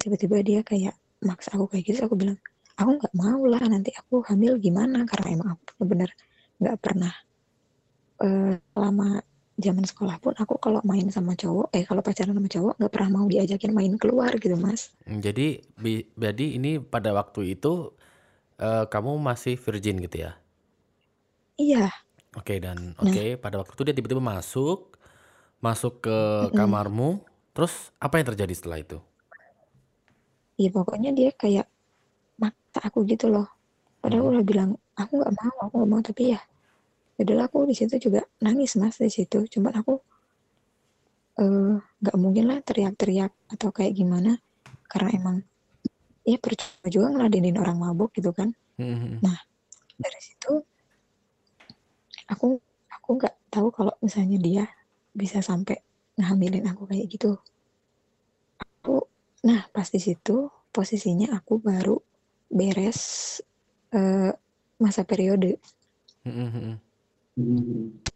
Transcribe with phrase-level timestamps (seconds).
[0.00, 0.94] tiba-tiba dia kayak
[1.24, 2.38] maksa aku kayak gitu aku bilang
[2.74, 5.06] aku nggak mau lah nanti aku hamil gimana?
[5.06, 6.10] Karena emang aku bener-bener
[6.58, 7.12] nggak pernah
[8.22, 9.22] uh, lama
[9.54, 13.10] zaman sekolah pun aku kalau main sama cowok eh kalau pacaran sama cowok nggak pernah
[13.22, 14.90] mau diajakin main keluar gitu mas.
[15.06, 15.62] Hmm, jadi
[16.18, 17.94] jadi ini pada waktu itu
[18.58, 20.32] uh, kamu masih virgin gitu ya?
[21.54, 21.86] Iya.
[22.34, 23.06] Oke okay, dan nah.
[23.06, 24.98] oke okay, pada waktu itu dia tiba-tiba masuk
[25.62, 26.56] masuk ke mm -hmm.
[26.58, 27.10] kamarmu
[27.54, 28.98] terus apa yang terjadi setelah itu
[30.54, 31.66] Iya pokoknya dia kayak
[32.38, 33.46] maksa aku gitu loh.
[33.98, 34.32] Padahal hmm.
[34.38, 36.02] udah bilang aku nggak mau aku nggak mau.
[36.02, 36.40] Tapi ya
[37.18, 39.46] adalah aku di situ juga nangis mas di situ.
[39.50, 39.94] Cuman aku
[41.42, 44.38] eh, nggak uh, mungkin lah teriak-teriak atau kayak gimana.
[44.86, 45.36] Karena emang
[46.24, 48.50] ya percuma juga ngeladenin orang mabuk gitu kan.
[48.74, 49.22] Hmm.
[49.22, 49.38] nah
[49.94, 50.58] dari situ
[52.26, 52.58] aku
[52.90, 54.64] aku nggak tahu kalau misalnya dia
[55.14, 55.78] bisa sampai
[56.18, 57.38] ngehamilin aku kayak gitu.
[58.58, 59.06] Aku
[59.44, 62.00] nah pas di situ posisinya aku baru
[62.48, 63.38] beres
[63.92, 64.32] uh,
[64.80, 65.60] masa periode
[66.24, 66.80] hmm.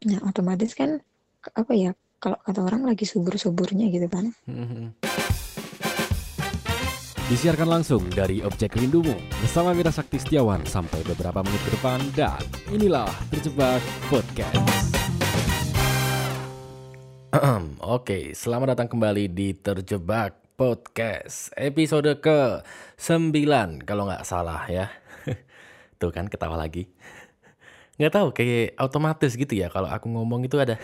[0.07, 1.03] Nah, otomatis kan
[1.59, 1.91] apa ya?
[2.23, 4.31] Kalau kata orang lagi subur-suburnya gitu kan.
[7.27, 12.43] Disiarkan langsung dari Objek Rindumu bersama Mira Sakti Setiawan sampai beberapa menit ke depan dan
[12.71, 14.55] inilah Terjebak Podcast.
[17.83, 22.67] Oke, selamat datang kembali di Terjebak Podcast episode ke
[22.99, 24.91] 9 kalau nggak salah ya.
[26.03, 26.91] Tuh kan ketawa lagi.
[27.95, 30.75] Nggak tahu kayak otomatis gitu ya kalau aku ngomong itu ada.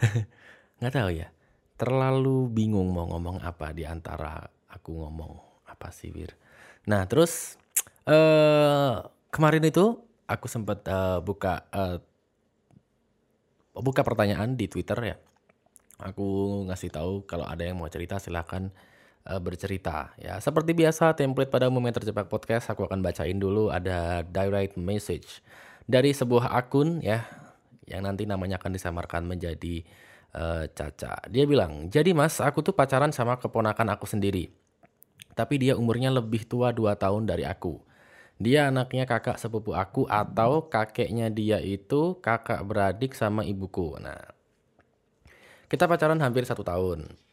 [0.80, 1.28] Nggak tahu ya.
[1.76, 4.40] Terlalu bingung mau ngomong apa di antara
[4.72, 5.36] aku ngomong
[5.68, 6.32] apa sih Wir.
[6.88, 7.60] Nah terus
[8.08, 12.00] uh, kemarin itu aku sempat uh, buka uh,
[13.76, 15.16] buka pertanyaan di Twitter ya.
[16.00, 16.24] Aku
[16.72, 18.72] ngasih tahu kalau ada yang mau cerita silahkan
[19.28, 24.24] uh, bercerita ya seperti biasa template pada umumnya terjebak podcast aku akan bacain dulu ada
[24.24, 25.44] direct message
[25.84, 27.24] dari sebuah akun ya
[27.84, 29.84] yang nanti namanya akan disamarkan menjadi
[30.34, 31.20] uh, Caca.
[31.30, 34.50] Dia bilang, "Jadi Mas, aku tuh pacaran sama keponakan aku sendiri.
[35.34, 37.82] Tapi dia umurnya lebih tua 2 tahun dari aku.
[38.38, 44.20] Dia anaknya kakak sepupu aku atau kakeknya dia itu kakak beradik sama ibuku." Nah,
[45.70, 47.23] kita pacaran hampir satu tahun.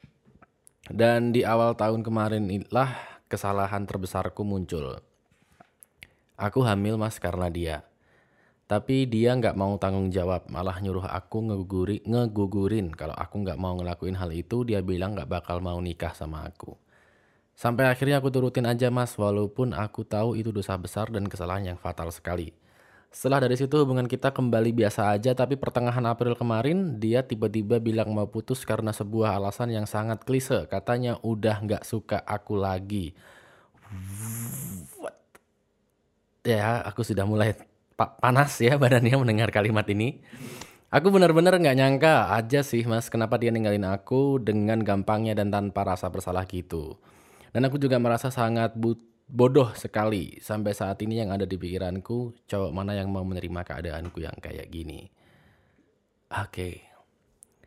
[0.89, 2.89] Dan di awal tahun kemarin inilah
[3.29, 4.97] kesalahan terbesarku muncul.
[6.41, 7.77] Aku hamil mas karena dia.
[8.65, 12.89] Tapi dia nggak mau tanggung jawab, malah nyuruh aku ngeguguri, ngegugurin.
[12.95, 16.79] Kalau aku nggak mau ngelakuin hal itu, dia bilang nggak bakal mau nikah sama aku.
[17.51, 21.77] Sampai akhirnya aku turutin aja mas, walaupun aku tahu itu dosa besar dan kesalahan yang
[21.77, 22.55] fatal sekali.
[23.11, 28.15] Setelah dari situ hubungan kita kembali biasa aja, tapi pertengahan April kemarin dia tiba-tiba bilang
[28.15, 30.63] mau putus karena sebuah alasan yang sangat klise.
[30.71, 33.11] Katanya udah nggak suka aku lagi.
[34.95, 35.19] What?
[36.47, 37.59] Ya, aku sudah mulai
[37.99, 40.23] panas ya badannya mendengar kalimat ini.
[40.87, 45.83] Aku benar-benar nggak nyangka aja sih mas kenapa dia ninggalin aku dengan gampangnya dan tanpa
[45.83, 46.95] rasa bersalah gitu.
[47.51, 48.71] Dan aku juga merasa sangat
[49.31, 54.19] bodoh sekali sampai saat ini yang ada di pikiranku cowok mana yang mau menerima keadaanku
[54.19, 55.07] yang kayak gini.
[56.27, 56.51] Oke.
[56.51, 56.75] Okay.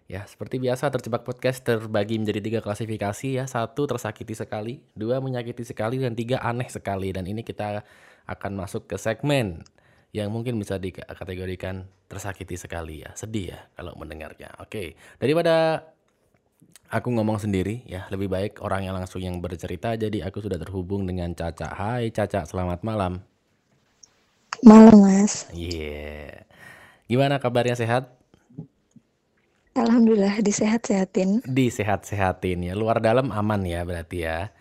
[0.04, 3.44] Ya, seperti biasa terjebak podcast terbagi menjadi tiga klasifikasi ya.
[3.48, 7.08] Satu tersakiti sekali, dua menyakiti sekali, dan tiga aneh sekali.
[7.08, 7.80] Dan ini kita
[8.28, 9.64] akan masuk ke segmen
[10.12, 14.52] yang mungkin bisa dikategorikan tersakiti sekali ya, sedih ya kalau mendengarnya.
[14.60, 15.88] Oke, daripada
[16.90, 19.96] aku ngomong sendiri ya, lebih baik orang yang langsung yang bercerita.
[19.96, 21.72] Jadi aku sudah terhubung dengan Caca.
[21.72, 23.20] Hai Caca, selamat malam.
[24.64, 25.48] Malam Mas.
[25.52, 25.76] Iya.
[25.76, 26.34] Yeah.
[27.04, 28.08] Gimana kabarnya sehat?
[29.74, 31.42] Alhamdulillah disehat-sehatin.
[31.44, 32.72] Disehat-sehatin ya.
[32.78, 34.54] Luar dalam aman ya berarti ya.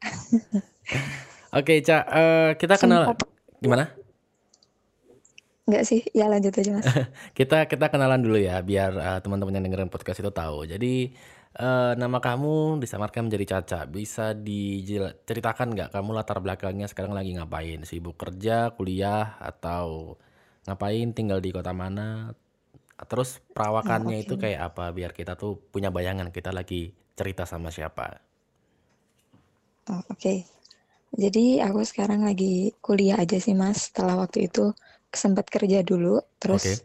[1.58, 3.12] Oke, Cak, uh, kita kenal
[3.60, 3.99] gimana?
[5.70, 6.86] Enggak sih, ya lanjut aja mas.
[7.38, 10.66] kita kita kenalan dulu ya, biar uh, teman-teman yang dengerin podcast itu tahu.
[10.66, 11.14] Jadi
[11.62, 13.86] uh, nama kamu disamarkan menjadi Caca.
[13.86, 17.86] Bisa diceritakan nggak kamu latar belakangnya sekarang lagi ngapain?
[17.86, 20.18] Sibuk kerja, kuliah, atau
[20.66, 21.14] ngapain?
[21.14, 22.34] Tinggal di kota mana?
[23.06, 24.26] Terus perawakannya oh, okay.
[24.26, 24.90] itu kayak apa?
[24.90, 28.18] Biar kita tuh punya bayangan kita lagi cerita sama siapa.
[29.86, 30.18] Oh, Oke.
[30.18, 30.38] Okay.
[31.10, 33.90] Jadi aku sekarang lagi kuliah aja sih mas.
[33.90, 34.70] Setelah waktu itu
[35.10, 36.76] sempat kerja dulu, terus okay.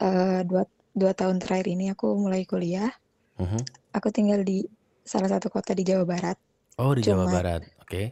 [0.00, 0.64] uh, eh, dua
[0.96, 2.88] dua tahun terakhir ini aku mulai kuliah.
[3.36, 3.60] Uh-huh.
[3.92, 4.64] Aku tinggal di
[5.04, 6.40] salah satu kota di Jawa Barat.
[6.80, 7.88] Oh di Jawa Barat, oke.
[7.88, 8.06] Okay.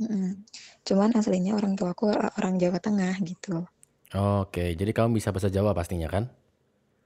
[0.00, 0.48] Mm,
[0.80, 3.68] cuman aslinya orang tua aku orang Jawa Tengah gitu.
[4.10, 4.68] Oke, okay.
[4.74, 6.26] jadi kamu bisa bahasa Jawa pastinya kan?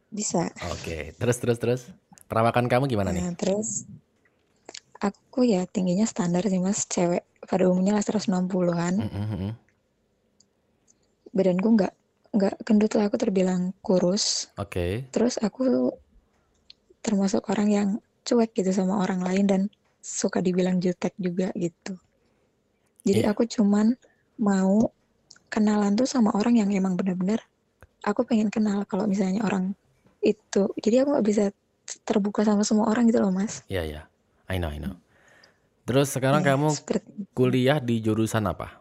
[0.09, 0.49] Bisa.
[0.71, 1.03] Oke, okay.
[1.19, 1.83] terus terus terus.
[2.25, 3.37] Perawakan kamu gimana nah, nih?
[3.37, 3.85] Terus
[5.03, 8.95] aku ya tingginya standar sih mas, cewek pada umumnya lah 160-an.
[9.05, 9.51] Mhm, mhm.
[11.35, 11.93] Badanku nggak
[12.35, 14.51] nggak gendut lah, aku terbilang kurus.
[14.59, 15.07] Oke.
[15.11, 15.91] Terus aku
[17.05, 17.89] termasuk orang yang
[18.25, 19.63] cuek gitu sama orang lain dan
[20.01, 21.99] suka dibilang jutek juga gitu.
[23.05, 23.37] Jadi Iya.
[23.37, 23.93] aku cuman
[24.41, 24.89] mau
[25.53, 27.45] kenalan tuh sama orang yang emang benar-benar
[28.03, 29.77] aku pengen kenal kalau misalnya orang
[30.25, 30.73] itu.
[30.81, 31.45] Jadi aku nggak bisa
[32.09, 33.61] terbuka sama semua orang gitu loh mas.
[33.69, 34.03] Iya, iya.
[34.49, 34.97] I know, I know.
[35.85, 38.81] Terus sekarang Ya, kamu seperti kuliah di jurusan apa?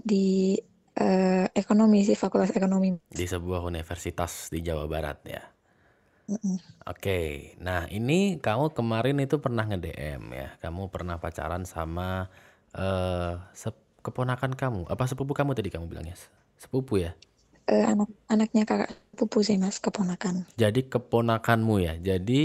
[0.00, 0.56] di
[1.00, 2.88] eh, ekonomi sih, fakultas ekonomi.
[3.18, 5.42] Di sebuah universitas di Jawa Barat ya.
[6.88, 10.48] Oke, nah ini kamu kemarin itu pernah nge-DM ya.
[10.64, 12.26] Kamu pernah pacaran sama
[12.74, 13.36] eh
[14.00, 14.80] keponakan kamu.
[14.88, 16.16] Apa sepupu kamu tadi kamu bilangnya?
[16.56, 17.12] Sepupu ya?
[17.74, 20.36] Eh, anak anaknya kakak pupu sih mas, keponakan.
[20.62, 21.94] Jadi keponakanmu ya.
[22.08, 22.42] Jadi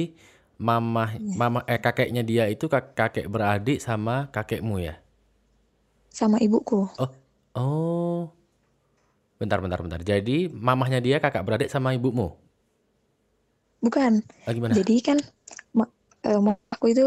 [0.67, 1.41] mama Iya.
[1.41, 4.95] mama eh kakeknya dia itu kak- kakek beradik sama kakekmu ya.
[6.17, 6.79] Sama ibuku.
[6.97, 7.09] Oh,
[7.55, 8.34] oh.
[9.41, 10.01] Bentar, bentar, bentar.
[10.11, 10.37] Jadi
[10.67, 12.27] mamahnya dia kakak beradik sama ibumu.
[13.83, 14.13] Bukan.
[14.45, 14.75] Ah, gimana?
[14.75, 15.17] Jadi kan
[15.77, 15.91] ma-
[16.25, 17.05] eh, mama aku itu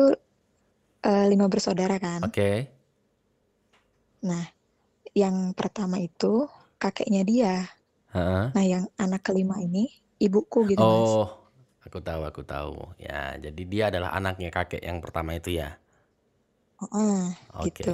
[1.09, 2.23] eh, lima bersaudara kan.
[2.23, 2.71] Oke.
[4.29, 4.45] Nah,
[5.23, 6.35] yang pertama itu
[6.83, 7.55] kakeknya dia.
[8.13, 8.53] Heeh.
[8.55, 9.85] Nah, yang anak kelima ini
[10.27, 11.11] ibuku gitu, Mas.
[11.13, 11.27] Oh,
[11.85, 12.75] aku tahu, aku tahu.
[13.07, 15.69] Ya, jadi dia adalah anaknya kakek yang pertama itu ya.
[16.81, 17.25] Heeh,
[17.55, 17.65] Oke.
[17.65, 17.93] gitu.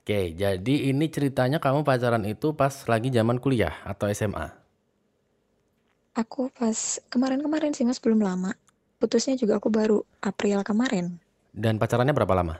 [0.00, 4.46] Oke, jadi ini ceritanya kamu pacaran itu pas lagi zaman kuliah atau SMA?
[6.22, 6.78] Aku pas
[7.12, 8.50] kemarin-kemarin sih, Mas, belum lama.
[9.02, 9.98] Putusnya juga aku baru
[10.30, 11.06] April kemarin.
[11.54, 12.54] Dan pacarannya berapa lama?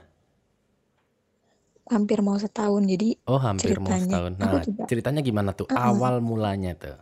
[1.93, 2.83] Hampir mau setahun.
[2.91, 4.33] Jadi Oh, hampir mau ceritanya setahun.
[4.43, 5.67] aku Nah, juga ceritanya gimana tuh?
[5.71, 5.89] Heeh.
[5.89, 6.97] Awal mulanya tuh.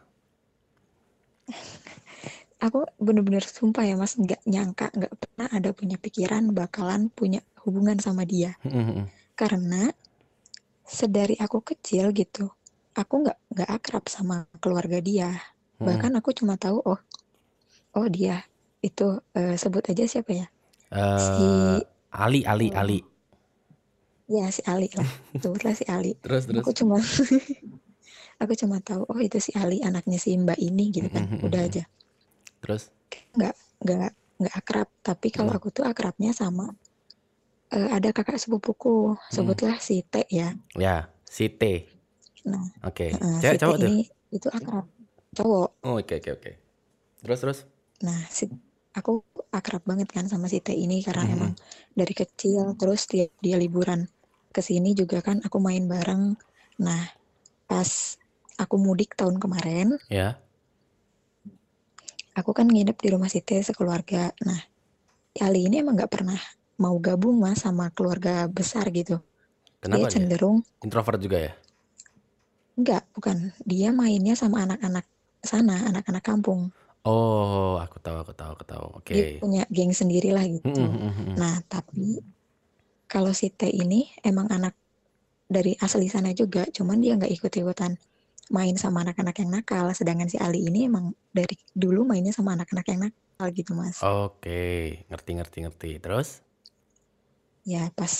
[2.66, 7.98] aku bener-bener sumpah ya, Mas, nggak nyangka, nggak pernah ada punya pikiran bakalan punya hubungan
[8.00, 8.52] sama dia.
[9.40, 9.90] Karena
[10.90, 12.46] sedari aku kecil gitu,
[13.02, 15.30] aku nggak nggak akrab sama keluarga dia.
[15.88, 17.00] Bahkan aku cuma tahu, oh,
[17.98, 18.36] oh dia
[18.88, 19.08] itu
[19.40, 20.48] eh, sebut aja siapa ya?
[21.26, 21.82] Si Eh,
[22.12, 23.04] Ali, Ali, eh, Ali.
[24.30, 25.10] ya si Ali lah,
[25.42, 26.16] sebutlah si Ali.
[26.24, 26.68] Terus, terus.
[26.68, 26.98] Aku cuma
[28.42, 31.84] aku cuma tahu, oh itu si Ali anaknya si Mbak ini gitu kan, udah aja.
[32.62, 32.92] Terus,
[33.38, 34.88] Nggak nggak nggak akrab.
[35.08, 35.58] Tapi kalau Mm.
[35.58, 36.66] aku tuh akrabnya sama
[37.75, 39.36] eh, ada kakak sepupuku, Mm.
[39.36, 40.48] sebutlah si T ya.
[40.77, 41.86] ya, si T.
[42.51, 43.07] Nah, Oke.
[43.24, 43.92] eh, si Cewek T cowok tuh?
[43.92, 43.98] ini
[44.36, 44.86] itu akrab
[45.38, 45.69] cowok.
[45.83, 46.51] Oh, oke, oke, oke.
[47.24, 47.60] Terus, terus.
[48.07, 48.44] Nah, si,
[49.00, 49.12] aku
[49.60, 51.31] akrab banget kan sama si T ini karena Mhm.
[51.36, 51.51] emang
[52.00, 54.01] dari kecil terus dia, dia liburan
[54.56, 56.24] ke sini juga kan aku main bareng.
[56.86, 57.04] Nah,
[57.69, 57.92] pas
[58.63, 60.39] aku mudik tahun kemarin, Ya.
[62.39, 64.24] aku kan nginep di rumah si T sekeluarga.
[64.48, 64.60] Nah,
[65.45, 66.39] Ali ini emang nggak pernah
[66.80, 69.20] mau gabung mas sama keluarga besar gitu.
[69.20, 70.14] Dia Kenapa dia?
[70.16, 71.54] cenderung Introvert juga ya?
[72.80, 73.52] enggak, bukan.
[73.68, 75.04] Dia mainnya sama anak-anak
[75.44, 76.72] sana, anak-anak kampung.
[77.04, 78.86] Oh, aku tahu, aku tahu, aku tahu.
[79.04, 79.12] Oke.
[79.12, 80.72] Dia punya geng sendiri lah gitu.
[80.72, 81.36] Mm.
[81.36, 82.24] Nah, tapi
[83.12, 84.76] kalau si T ini emang anak
[85.50, 88.00] dari asli sana juga, cuman dia nggak ikut-ikutan
[88.52, 89.86] main sama anak-anak yang nakal.
[89.92, 94.00] Sedangkan si Ali ini emang dari dulu mainnya sama anak-anak yang nakal gitu, Mas.
[94.04, 95.92] Oke, ngerti, ngerti, ngerti.
[96.00, 96.44] Terus?
[97.74, 98.13] Ya, pas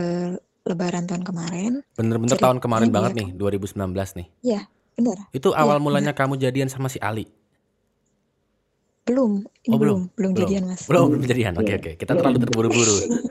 [0.00, 0.34] eh,
[0.68, 4.28] Lebaran tahun kemarin, Bener-bener tahun kemarin banget dia nih, 2019 nih.
[4.50, 4.60] ya
[4.96, 5.84] benar, Itu iya awal benar.
[5.84, 7.24] mulanya kamu jadian sama si Ali?
[9.06, 9.32] Belum,
[9.66, 10.00] ini Oh, belum, belum?
[10.18, 10.50] belum Belum?
[10.50, 10.82] jadian, Mas.
[10.90, 11.54] Belum, belum jadian.
[11.58, 11.90] Oke, oke.
[11.98, 12.96] Kita terlalu terburu-buru.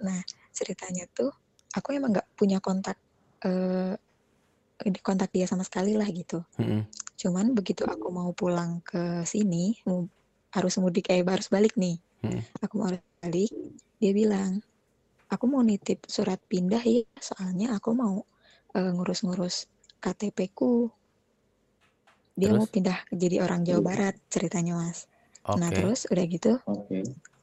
[0.00, 0.20] Nah,
[0.56, 1.30] ceritanya tuh
[1.76, 2.96] aku emang nggak punya kontak
[3.44, 3.94] eh
[5.04, 6.40] kontak dia sama sekali lah gitu.
[6.58, 6.84] Mm,
[7.20, 9.76] Cuman begitu aku mau pulang ke sini,
[10.56, 11.96] harus mudik eh harus balik nih.
[12.24, 12.40] mm.
[12.64, 12.90] Aku mau
[13.20, 13.52] balik,
[14.00, 14.64] dia bilang,
[15.28, 18.24] aku mau nitip surat pindah ya, soalnya aku mau
[18.72, 19.68] eh, ngurus-ngurus
[20.00, 20.88] KTP-ku.
[22.40, 22.72] Dia mau Terus?
[22.72, 25.04] pindah jadi orang Jawa Barat ceritanya, Mas.
[25.44, 25.76] Nah, Oke.
[25.76, 26.52] terus udah gitu,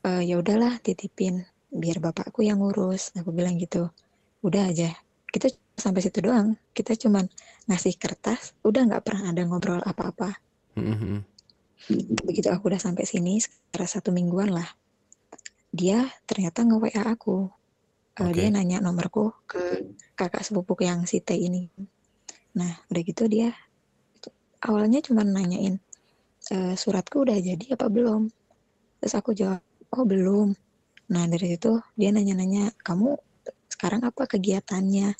[0.01, 3.13] eh, ya udahlah titipin biar bapakku yang ngurus.
[3.13, 3.93] Aku bilang gitu.
[4.41, 4.97] Udah aja.
[5.29, 5.45] Kita
[5.77, 6.57] sampai situ doang.
[6.73, 7.29] Kita cuman
[7.69, 10.41] ngasih kertas, udah nggak pernah ada ngobrol apa-apa.
[10.73, 11.21] Mm, mm, mm.
[12.25, 14.65] Begitu aku udah sampai sini, sekitar satu mingguan lah.
[15.77, 17.53] Dia ternyata nge-WA aku.
[18.17, 18.33] Eh, Oke.
[18.33, 21.69] Dia nanya nomorku ke kakak sepupuku yang si T ini.
[22.57, 23.53] Nah, udah gitu dia
[24.65, 25.77] awalnya cuma nanyain,
[26.49, 28.25] "Eh, suratku udah jadi apa belum?
[28.97, 29.61] Terus aku jawab,
[29.93, 30.57] oh belum.
[31.13, 33.13] Nah dari situ dia nanya-nanya, kamu
[33.69, 35.13] sekarang apa kegiatannya?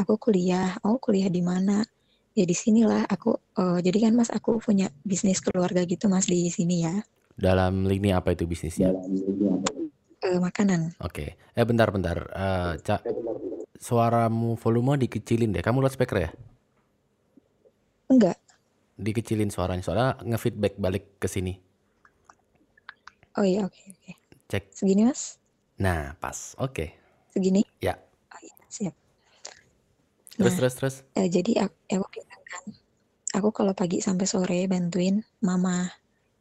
[0.00, 1.84] Aku kuliah, oh kuliah di mana?
[2.32, 6.48] Ya di sinilah aku, eh, jadi kan mas aku punya bisnis keluarga gitu mas di
[6.48, 6.96] sini ya.
[7.38, 8.90] Dalam lini apa itu bisnisnya?
[10.18, 10.98] Eh, makanan.
[10.98, 11.38] Oke.
[11.54, 12.18] Eh bentar bentar.
[12.34, 13.06] Eh, Cak,
[13.78, 15.62] suaramu volume dikecilin deh.
[15.62, 16.30] Kamu loudspeaker ya?
[18.10, 18.36] Enggak.
[18.98, 19.84] Dikecilin suaranya.
[19.86, 21.54] Soalnya ngefeedback balik ke sini.
[23.38, 24.12] Oh iya, oke oke.
[24.50, 24.74] Cek.
[24.74, 25.38] Segini, Mas?
[25.78, 26.58] Nah, pas.
[26.58, 26.98] Oke.
[27.30, 27.62] Segini?
[27.78, 27.94] Ya.
[28.34, 28.94] Oh iya, siap.
[30.34, 30.94] Terus Nah, terus terus.
[31.14, 32.64] eh, jadi aku, aku bilang kan,
[33.38, 35.86] aku kalau pagi sampai sore bantuin mama.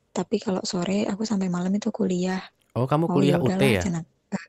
[0.10, 2.42] Tapi kalau sore aku sampai malam itu kuliah.
[2.78, 3.82] Oh, kamu Oh ya kuliah UT udahlah, ya?
[3.82, 4.04] cenah.
[4.06, 4.46] Eh,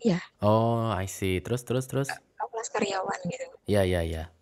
[0.00, 1.36] Iya, Oh, I see.
[1.44, 2.08] Terus terus terus.
[2.40, 3.46] aku kelas karyawan gitu.
[3.68, 4.32] Ya ya ya.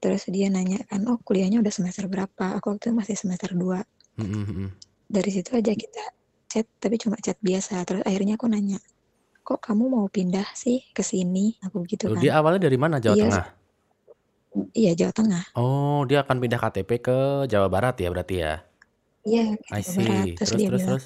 [0.00, 2.56] Terus dia nanya kan, oh kuliahnya udah semester berapa?
[2.58, 3.84] Aku waktu itu masih semester 2.
[4.18, 4.68] Hmm, hmm, hmm.
[5.06, 6.02] Dari situ aja kita
[6.50, 7.84] chat, tapi cuma chat biasa.
[7.86, 8.80] Terus akhirnya aku nanya,
[9.46, 11.54] kok kamu mau pindah sih ke sini?
[11.62, 12.22] Aku gitu Loh, kan.
[12.24, 12.96] dia awalnya dari mana?
[12.98, 13.46] Jawa Iya, Tengah.
[14.74, 15.44] iya Jawa Tengah.
[15.54, 18.64] Oh, dia akan pindah KTP ke Jawa Barat ya berarti ya?
[19.24, 20.32] Iya, I see.
[20.36, 21.04] Terus Terus dia terus bilang, terus.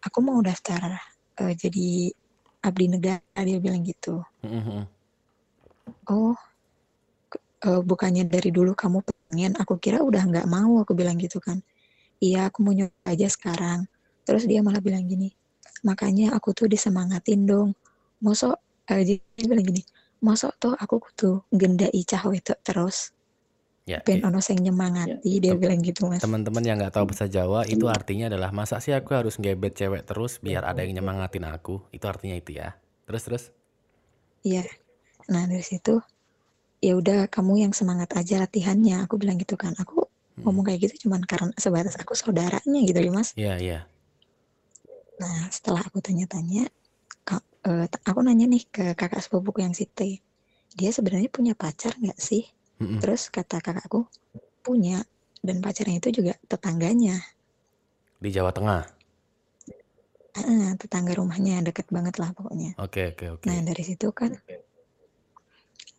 [0.00, 0.80] aku mau daftar
[1.40, 1.88] eh, jadi
[2.64, 3.40] abdi negara.
[3.44, 4.24] Dia bilang gitu.
[4.44, 4.84] Hmm, hmm, hmm.
[6.08, 6.36] Oh,
[7.66, 9.52] eh, bukannya dari dulu kamu pengen?
[9.60, 10.80] Aku kira udah nggak mau.
[10.80, 11.60] Aku bilang gitu kan.
[12.20, 13.88] Iya, aku mau nyoba aja sekarang.
[14.28, 15.32] Terus dia malah bilang gini,
[15.82, 17.72] makanya aku tuh disemangatin dong.
[18.20, 18.56] Mosok,
[18.92, 19.82] eh, dia bilang gini,
[20.20, 23.12] mosok tuh aku kudu gendai cah wedok terus.
[23.90, 26.22] Ya, Ben ono sing nyemangati, dia tem- bilang gitu mas.
[26.22, 30.06] teman-teman yang nggak tahu bahasa Jawa itu artinya adalah masa sih aku harus ngebet cewek
[30.06, 31.82] terus biar ada yang nyemangatin aku.
[31.90, 32.78] Itu artinya itu ya.
[33.10, 33.44] Terus terus.
[34.46, 34.62] Iya.
[35.26, 35.98] Nah dari situ,
[36.78, 39.02] ya udah kamu yang semangat aja latihannya.
[39.10, 39.74] Aku bilang gitu kan.
[39.74, 40.06] Aku
[40.38, 40.46] Hmm.
[40.46, 43.34] ngomong kayak gitu cuman karena sebatas aku saudaranya gitu ya mas.
[43.34, 43.78] Iya iya.
[45.18, 46.70] Nah setelah aku tanya-tanya,
[47.66, 50.22] eh, aku nanya nih ke kakak sepupuku yang si T.
[50.78, 52.46] Dia sebenarnya punya pacar nggak sih?
[52.80, 52.98] Hmm.
[52.98, 54.08] Terus kata kakakku,
[54.64, 55.04] punya.
[55.40, 57.16] Dan pacarnya itu juga tetangganya.
[58.20, 59.00] Di Jawa Tengah.
[60.36, 62.78] Ah, tetangga rumahnya deket banget lah pokoknya.
[62.78, 63.44] Oke oke oke.
[63.50, 64.30] Nah dari situ kan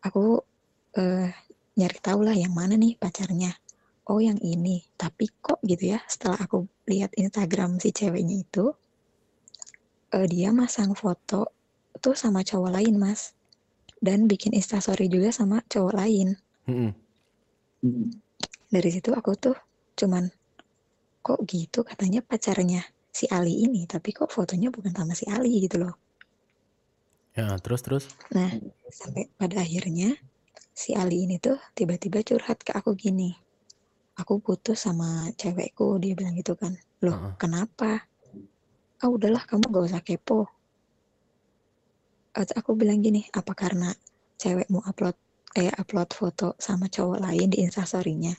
[0.08, 0.40] aku
[0.96, 1.30] eh,
[1.76, 3.52] nyari tahu lah yang mana nih pacarnya.
[4.08, 4.88] Oh yang ini.
[4.96, 8.72] Tapi kok gitu ya setelah aku lihat Instagram si ceweknya itu,
[10.16, 11.52] eh, dia masang foto
[12.00, 13.36] tuh sama cowok lain mas.
[14.02, 16.40] Dan bikin instastory juga sama cowok lain.
[16.72, 16.94] Hmm,
[17.84, 18.08] hmm.
[18.72, 19.58] Dari situ aku tuh
[20.00, 20.32] cuman
[21.22, 23.84] kok gitu katanya pacarnya si Ali ini.
[23.84, 25.96] Tapi kok fotonya bukan sama si Ali gitu loh.
[27.36, 28.04] Ya terus terus.
[28.36, 28.52] Nah,
[28.92, 30.16] sampai pada akhirnya
[30.72, 33.36] si Ali ini tuh tiba-tiba curhat ke aku gini.
[34.20, 36.76] Aku putus sama cewekku, dia bilang gitu kan.
[37.00, 37.34] Loh, Heeh.
[37.40, 38.06] kenapa?
[39.02, 40.46] Ah, udahlah kamu gak usah kepo.
[42.36, 43.96] Aku bilang gini, apa karena
[44.38, 45.16] cewekmu upload
[45.52, 48.36] eh upload foto sama cowok lain di instastorynya?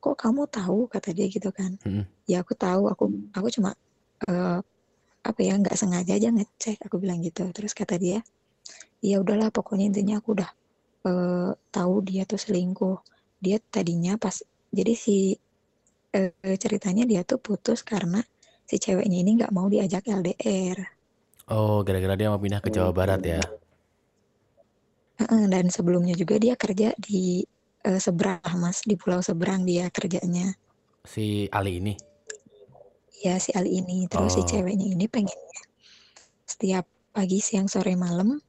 [0.00, 0.88] Kok kamu tahu?
[0.88, 1.76] Kata dia gitu kan.
[1.84, 2.04] Hmm.
[2.28, 3.76] Ya aku tahu, aku aku cuma
[4.28, 4.60] eh,
[5.20, 6.84] apa ya nggak sengaja aja ngecek.
[6.84, 7.48] Aku bilang gitu.
[7.52, 8.20] Terus kata dia,
[9.00, 10.50] ya udahlah pokoknya intinya aku udah
[11.08, 12.96] eh, tahu dia tuh selingkuh.
[13.40, 15.36] Dia tadinya pas jadi si
[16.12, 18.20] eh, ceritanya dia tuh putus karena
[18.68, 20.78] si ceweknya ini nggak mau diajak LDR.
[21.50, 23.42] Oh, gara-gara dia mau pindah ke Jawa Barat ya.
[25.28, 27.44] Dan sebelumnya juga dia kerja di
[27.84, 30.52] eh, seberang mas di pulau seberang dia kerjanya.
[31.04, 31.94] Si Ali ini.
[33.20, 34.48] Ya si Ali ini terus si Oh.
[34.48, 35.60] ceweknya ini pengennya
[36.48, 38.40] setiap pagi siang sore malam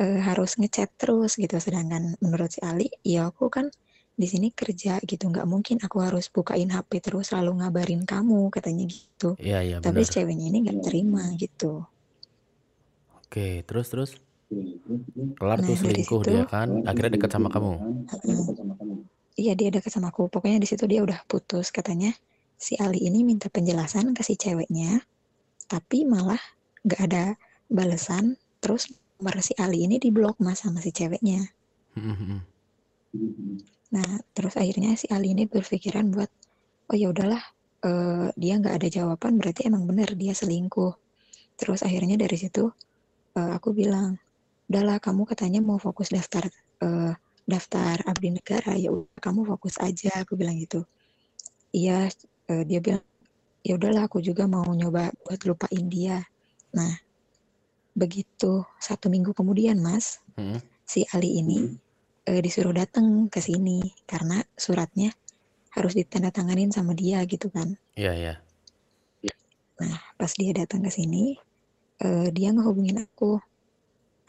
[0.00, 1.56] eh, harus ngechat terus gitu.
[1.60, 3.68] Sedangkan menurut si Ali, ya aku kan
[4.12, 8.84] di sini kerja gitu nggak mungkin aku harus bukain HP terus selalu ngabarin kamu katanya
[8.88, 9.36] gitu.
[9.40, 10.08] Iya iya Tapi benar.
[10.08, 11.84] si ceweknya ini nggak terima gitu.
[13.16, 14.10] Oke, terus terus.
[15.38, 16.68] Kelar Nah tuh selingkuh situ, dia kan.
[16.86, 17.72] Akhirnya dekat sama kamu.
[19.36, 20.28] iya dia deket sama aku.
[20.28, 22.12] Pokoknya di situ dia udah putus katanya.
[22.60, 25.02] Si Ali ini minta penjelasan ke si ceweknya,
[25.66, 26.38] tapi malah
[26.86, 27.24] nggak ada
[27.66, 28.38] balasan.
[28.62, 28.86] Terus
[29.18, 31.46] nomor si Ali ini diblok mas sama si ceweknya.
[33.92, 36.26] Nah, terus akhirnya si Ali ini berpikiran buat,
[36.90, 37.38] oh ya udahlah,
[37.86, 40.96] eh, dia nggak ada jawaban, berarti emang bener dia selingkuh.
[41.54, 42.66] Terus akhirnya dari situ
[43.38, 44.18] eh, aku bilang,
[44.72, 46.48] udahlah kamu katanya mau fokus daftar
[46.80, 47.12] eh,
[47.44, 50.80] daftar abdi negara, ya udah kamu fokus aja, aku bilang gitu.
[51.76, 52.08] Iya,
[52.48, 53.04] eh, dia bilang,
[53.60, 56.24] ya udahlah aku juga mau nyoba buat lupain dia.
[56.72, 56.96] Nah,
[57.92, 60.56] begitu satu minggu kemudian, Mas, Hmm.
[60.88, 61.76] si Ali ini
[62.24, 65.12] eh, disuruh datang ke sini karena suratnya
[65.76, 67.76] harus ditandatanganin sama dia gitu kan.
[67.98, 68.34] Iya iya.
[69.82, 71.34] Nah, pas dia datang ke sini,
[72.00, 73.42] eh, dia ngehubungin aku.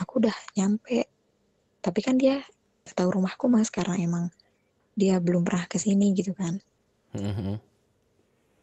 [0.02, 1.06] Aku udah nyampe,
[1.84, 2.42] tapi kan dia
[2.94, 4.26] tahu rumahku mas karena emang
[4.94, 6.62] dia belum pernah ke sini gitu kan.
[7.14, 7.58] Hmm, hmm.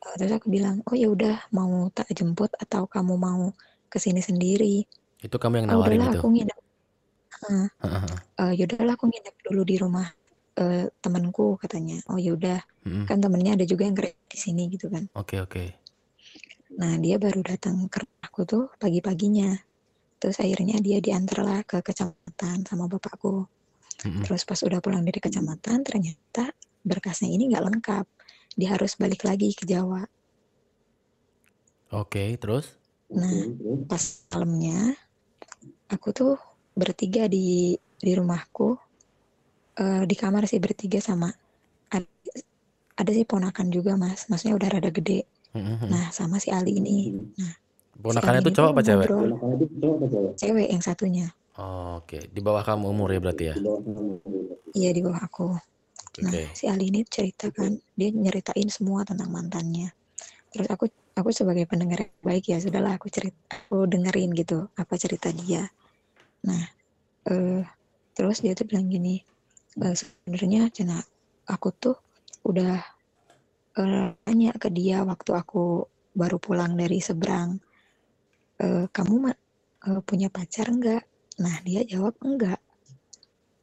[0.00, 3.52] Uh, terus aku bilang, oh ya udah mau tak jemput atau kamu mau
[3.90, 4.86] ke sini sendiri?
[5.20, 6.20] Itu kamu yang Oh nawarin udahlah itu?
[6.22, 6.58] aku nginep.
[7.40, 7.68] Uh,
[8.40, 10.08] uh, yaudahlah aku nginep dulu di rumah
[10.60, 12.00] uh, temanku katanya.
[12.08, 13.04] Oh yaudah, Mm-mm.
[13.08, 15.08] kan temennya ada juga yang kerja di sini gitu kan.
[15.16, 15.64] Oke oke.
[16.80, 19.56] Nah dia baru datang ke aku tuh pagi-paginya.
[20.20, 23.48] Terus akhirnya dia diantarlah ke kecamatan sama bapakku.
[24.04, 24.24] Mm-mm.
[24.24, 26.52] Terus pas udah pulang dari kecamatan ternyata
[26.84, 28.06] berkasnya ini nggak lengkap.
[28.54, 30.04] Dia harus balik lagi ke Jawa.
[31.90, 32.76] Oke, terus?
[33.10, 33.48] Nah
[33.88, 34.94] pas malamnya
[35.90, 36.38] aku tuh
[36.76, 38.78] bertiga di di rumahku
[39.80, 41.26] eh, di kamar sih bertiga sama
[41.90, 42.06] ada,
[42.94, 44.28] ada sih ponakan juga mas.
[44.28, 45.24] Maksudnya udah rada gede.
[45.56, 45.90] Mm-mm.
[45.90, 47.10] Nah sama si Ali ini.
[47.40, 47.52] Nah
[48.00, 49.08] Ponakannya tuh Ali cowok apa cewek?
[50.40, 51.26] Cewek yang satunya.
[51.60, 53.56] Oh, Oke, di bawah kamu umur ya berarti ya?
[54.72, 55.48] Iya di bawah aku.
[56.08, 56.20] Oke.
[56.24, 59.92] Nah, si Ali ini cerita kan, dia nyeritain semua tentang mantannya.
[60.50, 60.84] Terus aku
[61.18, 63.36] aku sebagai pendengar yang baik ya, sudahlah aku cerita,
[63.68, 65.68] aku dengerin gitu apa cerita dia.
[66.48, 66.64] Nah,
[67.30, 67.62] eh,
[68.16, 69.20] terus dia tuh bilang gini,
[69.82, 70.98] "Eh, sebenarnya Cina,
[71.50, 71.96] aku tuh
[72.46, 72.80] udah
[73.80, 77.58] eh, tanya ke dia waktu aku baru pulang dari seberang,
[78.64, 79.42] "Eh, kamu ma-
[79.88, 81.02] eh, punya pacar enggak?
[81.42, 82.60] Nah, dia jawab enggak.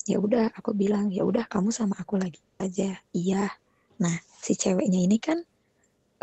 [0.08, 2.90] Ya udah, aku bilang ya udah kamu sama aku lagi aja.
[3.14, 3.44] Iya.
[4.04, 5.38] Nah, si ceweknya ini kan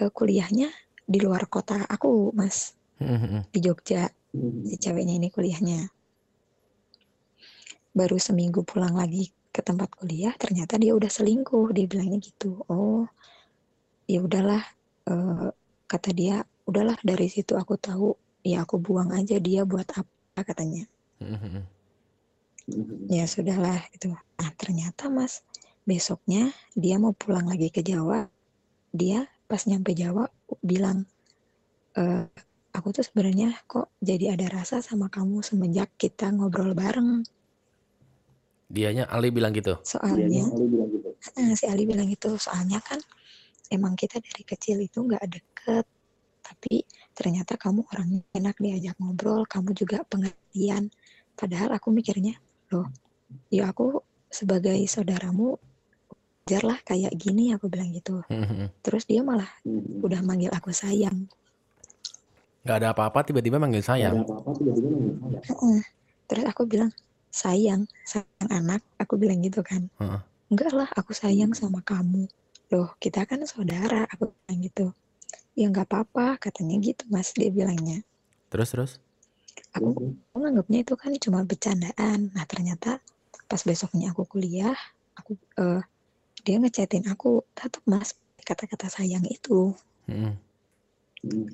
[0.01, 0.69] eh, kuliahnya
[1.13, 3.45] di luar kota aku, Mas, Mm-mm.
[3.53, 4.09] di Jogja.
[4.69, 5.81] Si ceweknya ini kuliahnya.
[7.95, 11.71] Baru seminggu pulang lagi ke tempat kuliah, ternyata dia udah selingkuh.
[11.77, 12.59] Dia bilangnya gitu.
[12.67, 13.07] Oh,
[14.09, 14.63] ya udahlah.
[15.13, 15.49] eh,
[15.85, 18.17] kata dia, udahlah dari situ aku tahu.
[18.45, 20.85] Ya aku buang aja dia buat apa katanya.
[21.19, 21.65] Mm-mm.
[23.09, 24.13] Ya sudahlah itu.
[24.13, 25.41] Nah ternyata mas
[25.89, 28.29] besoknya dia mau pulang lagi ke Jawa.
[28.93, 30.29] Dia pas nyampe Jawa
[30.61, 31.09] bilang,
[31.97, 32.29] "Eh,
[32.75, 37.23] aku tuh sebenarnya kok jadi ada rasa sama kamu semenjak kita ngobrol bareng.
[38.69, 39.79] Dianya Ali bilang gitu.
[39.87, 40.45] Soalnya,
[41.39, 42.99] eh, si Ali bilang gitu, soalnya kan
[43.71, 45.87] emang kita dari kecil itu nggak deket.
[46.45, 46.85] Tapi
[47.17, 50.93] ternyata kamu orangnya enak diajak ngobrol, kamu juga pengertian.
[51.33, 52.37] Padahal aku mikirnya,
[52.69, 52.93] loh,
[53.49, 55.57] ya aku sebagai saudaramu
[56.45, 58.21] wajarlah kayak gini aku bilang gitu.
[58.29, 58.69] Mm-mm.
[58.85, 59.49] Terus dia malah
[60.05, 61.25] udah manggil aku sayang.
[62.65, 64.21] Nggak ada apa-apa tiba-tiba manggil sayang.
[65.49, 65.81] Heeh.
[66.29, 66.93] Terus aku bilang
[67.33, 68.85] sayang, sayang anak.
[69.01, 69.89] Aku bilang gitu kan.
[69.97, 70.21] Heeh.
[70.53, 72.29] Enggak lah, aku sayang sama kamu.
[72.73, 74.05] Loh, kita kan saudara.
[74.13, 74.87] Aku bilang gitu.
[75.55, 77.31] Ya nggak apa-apa, katanya gitu mas.
[77.39, 78.03] Dia bilangnya.
[78.51, 78.93] Terus terus?
[79.77, 79.89] Aku,
[80.35, 82.19] aku nganggapnya itu kan cuma bercandaan.
[82.35, 82.99] Nah ternyata
[83.51, 84.75] pas besoknya aku kuliah,
[85.19, 85.83] aku eh,
[86.45, 88.15] dia ngechatin aku, tetap mas
[88.45, 89.73] kata-kata sayang itu.
[90.11, 90.37] Mm-mm.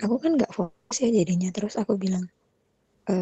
[0.03, 2.27] aku kan nggak fokus ya jadinya terus aku bilang
[3.11, 3.15] e,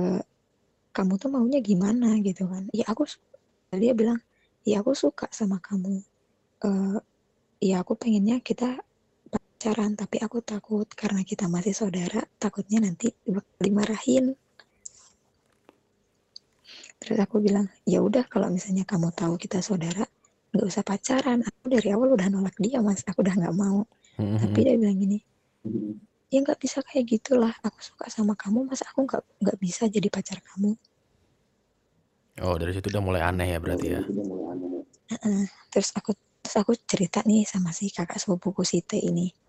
[0.97, 3.05] kamu tuh maunya gimana gitu kan ya aku
[3.83, 4.19] dia bilang
[4.65, 6.03] ya aku suka sama kamu
[6.59, 6.99] Eh,
[7.71, 8.83] ya aku pengennya kita
[9.59, 13.11] pacaran tapi aku takut karena kita masih saudara takutnya nanti
[13.59, 14.31] dimarahin.
[17.03, 20.07] Terus aku bilang ya udah kalau misalnya kamu tahu kita saudara
[20.55, 21.43] nggak usah pacaran.
[21.43, 23.03] Aku dari awal udah nolak dia mas.
[23.03, 23.83] Aku udah nggak mau.
[24.15, 24.39] Mm-mm.
[24.39, 25.19] tapi dia bilang gini
[26.31, 27.51] ya nggak bisa kayak gitulah.
[27.67, 30.79] Aku suka sama kamu masa aku nggak nggak bisa jadi pacar kamu.
[32.47, 34.07] Oh dari situ udah mulai aneh ya berarti ya.
[35.75, 36.15] Terus aku
[36.47, 39.48] terus aku cerita nih sama si kakak sepupuku si T ini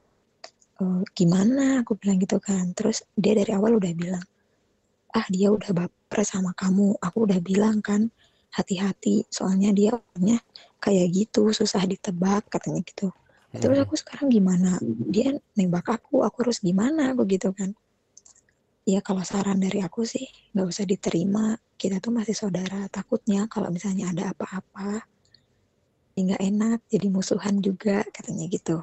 [0.82, 1.64] "Eh, gimana?
[1.84, 2.66] Aku bilang gitu kan.
[2.78, 4.26] Terus dia dari awal udah bilang
[5.20, 6.88] ah dia udah baper sama kamu.
[7.06, 8.02] Aku udah bilang kan
[8.58, 10.38] hati-hati soalnya dia orangnya
[10.84, 13.08] kayak gitu susah ditebak katanya gitu.
[13.62, 13.86] Terus Mm-mm.
[13.86, 14.72] aku sekarang gimana?
[15.16, 17.12] Dia nembak aku aku harus gimana?
[17.14, 17.72] Aku gitu kan.
[18.92, 21.46] Ya kalau saran dari aku sih nggak usah diterima.
[21.80, 22.88] Kita tuh masih saudara.
[22.90, 25.04] Takutnya kalau misalnya ada apa-apa
[26.16, 28.78] ya nggak enak jadi musuhan juga katanya gitu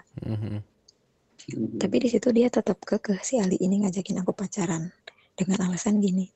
[1.54, 4.90] Tapi di situ dia tetap kekeh si Ali ini ngajakin aku pacaran
[5.38, 6.26] dengan alasan gini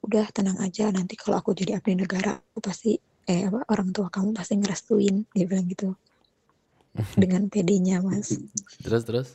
[0.00, 2.96] udah tenang aja nanti kalau aku jadi abdi negara aku pasti
[3.28, 5.92] eh apa orang tua kamu pasti ngerestuin dia bilang gitu
[7.20, 8.40] dengan pedenya mas
[8.80, 9.28] Terus terus?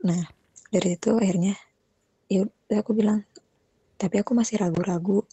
[0.00, 0.24] Nah,
[0.72, 1.52] dari itu akhirnya
[2.32, 3.20] ya aku bilang,
[4.00, 5.28] tapi aku masih ragu-ragu.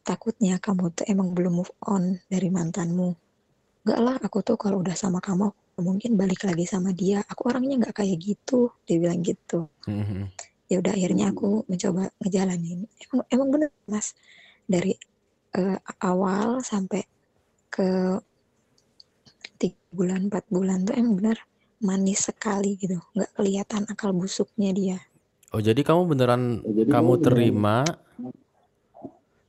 [0.00, 3.12] Takutnya kamu tuh emang belum move on dari mantanmu.
[3.84, 7.22] Enggak lah, aku tuh kalau udah sama kamu mungkin balik lagi sama dia.
[7.26, 9.68] Aku orangnya nggak kayak gitu, dia bilang gitu.
[9.88, 10.30] Mhm.
[10.68, 12.84] Ya udah akhirnya aku mencoba ngejalanin.
[13.08, 14.12] Emang emang bener mas,
[14.68, 14.92] dari
[15.56, 17.02] eh, awal sampai
[17.72, 18.20] ke
[19.58, 21.38] tiga bulan empat bulan tuh emang bener
[21.82, 24.98] manis sekali gitu nggak kelihatan akal busuknya dia
[25.48, 26.60] Oh jadi kamu beneran
[26.92, 27.80] kamu terima,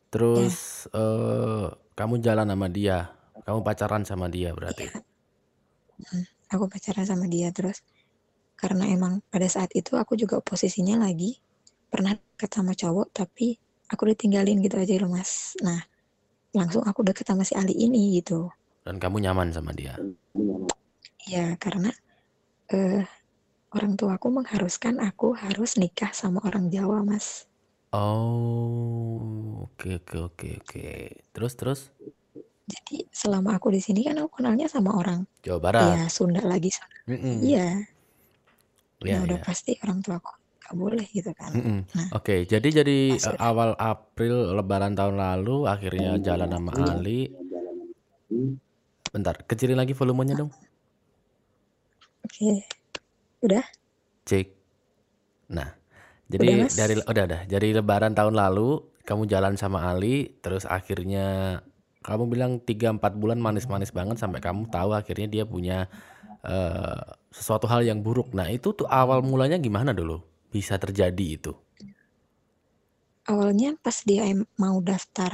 [0.07, 3.11] terus eh, kamu jalan sama dia,
[3.43, 4.87] kamu pacaran sama dia berarti.
[4.87, 5.03] Hmm,
[6.53, 7.77] aku pacaran sama dia terus
[8.61, 11.39] karena emang pada saat itu aku juga posisinya lagi
[11.91, 13.47] pernah deket sama cowok tapi
[13.91, 15.79] aku ditinggalin gitu aja loh mas nah
[16.57, 18.49] langsung aku deket sama si Ali ini gitu
[18.85, 19.95] Dan kamu nyaman sama dia.
[21.33, 21.89] ya karena
[22.77, 23.03] eh
[23.77, 27.27] orang tuaku mengharuskan aku harus nikah sama orang Jawa mas
[27.93, 30.79] Oh, oke oke oke oke.
[31.33, 31.79] Terus terus
[32.69, 35.81] jadi selama aku di sini kan aku kenalnya sama orang Jawa Barat.
[35.89, 37.35] ya Sunda lagi Sunda Mm-mm.
[37.49, 37.67] iya
[38.99, 39.47] Iya nah udah iya.
[39.47, 41.79] pasti orang tuaku nggak boleh gitu kan Mm-mm.
[41.97, 46.71] nah Oke, jadi jadi pas eh, udah awal April Lebaran tahun lalu akhirnya jalan sama
[46.93, 47.29] Ali.
[49.09, 50.51] Bentar, kecilin lagi volumenya dong.
[52.25, 52.51] oke
[53.45, 53.65] udah
[54.29, 54.47] Cek.
[55.49, 57.41] Nah, udah jadi mas dari udah udah.
[57.49, 58.69] Jadi Lebaran tahun lalu
[59.07, 61.59] kamu jalan sama Ali, terus akhirnya
[62.07, 65.77] kamu bilang 3-4 bulan manis-manis banget sampai kamu tahu akhirnya dia punya
[66.45, 67.01] eh,
[67.33, 68.31] sesuatu hal yang buruk.
[68.37, 70.21] Nah, itu tuh awal mulanya gimana dulu?
[70.53, 71.53] Bisa terjadi itu.
[73.31, 74.23] awalnya pas dia
[74.63, 75.31] mau daftar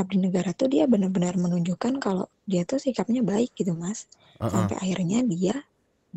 [0.00, 4.00] abdi negara tuh dia benar-benar menunjukkan kalau dia tuh sikapnya baik gitu mas
[4.42, 4.50] Heeh.
[4.52, 5.56] sampai akhirnya dia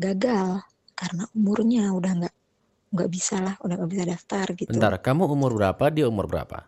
[0.04, 0.48] gagal
[1.00, 2.34] karena umurnya udah nggak
[2.94, 5.84] nggak bisa lah udah nggak bisa daftar gitu Bentar, kamu umur berapa?
[5.96, 6.58] Dia umur berapa?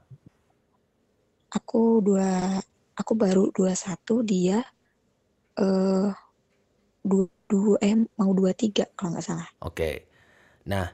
[1.57, 2.29] aku dua
[3.00, 4.59] aku baru 21 dia
[5.64, 6.09] eh
[7.11, 10.07] dua, dua eh mau dua tiga kalau nggak salah Oke.
[10.70, 10.90] Nah,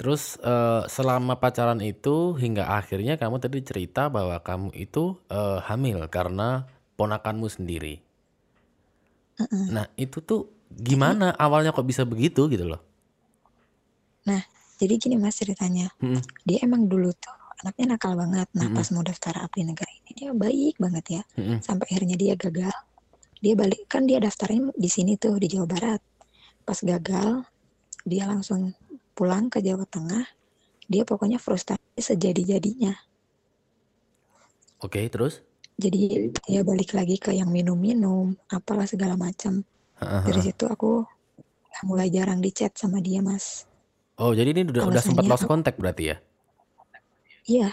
[0.00, 5.98] terus eh, selama pacaran itu hingga akhirnya kamu tadi cerita bahwa kamu itu eh, hamil
[6.12, 7.94] karena ponakanmu sendiri.
[9.38, 9.70] Heeh.
[9.74, 10.40] Nah, itu tuh
[10.88, 12.80] jadi gimana awalnya kok bisa begitu gitu loh?
[14.28, 14.42] nah
[14.80, 18.88] jadi gini mas ceritanya Mm-mm, dia emang dulu tuh anaknya nakal banget nah mm-mm, pas
[18.94, 21.22] mau daftar abdi negara dia baik banget ya.
[21.36, 21.58] Mm-mm.
[21.60, 22.72] sampai akhirnya dia gagal.
[23.44, 26.00] Dia balik kan dia daftarnya di sini tuh di Jawa Barat.
[26.64, 27.44] Pas gagal
[28.08, 28.72] dia langsung
[29.12, 30.24] pulang ke Jawa Tengah.
[30.88, 32.96] Dia pokoknya frustasi sejadi-jadinya.
[34.80, 35.44] Oke, terus?
[35.76, 39.60] jadi dia balik lagi ke yang minum-minum apalah segala macam.
[40.00, 41.04] Dari situ aku
[41.84, 43.68] mulai jarang di chat sama dia mas.
[44.16, 46.16] Oh, jadi ini udah udah sempat lost contact berarti ya?
[47.44, 47.70] iya.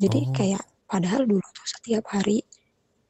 [0.00, 2.42] Jadi Oh, kayak padahal dulu tuh setiap hari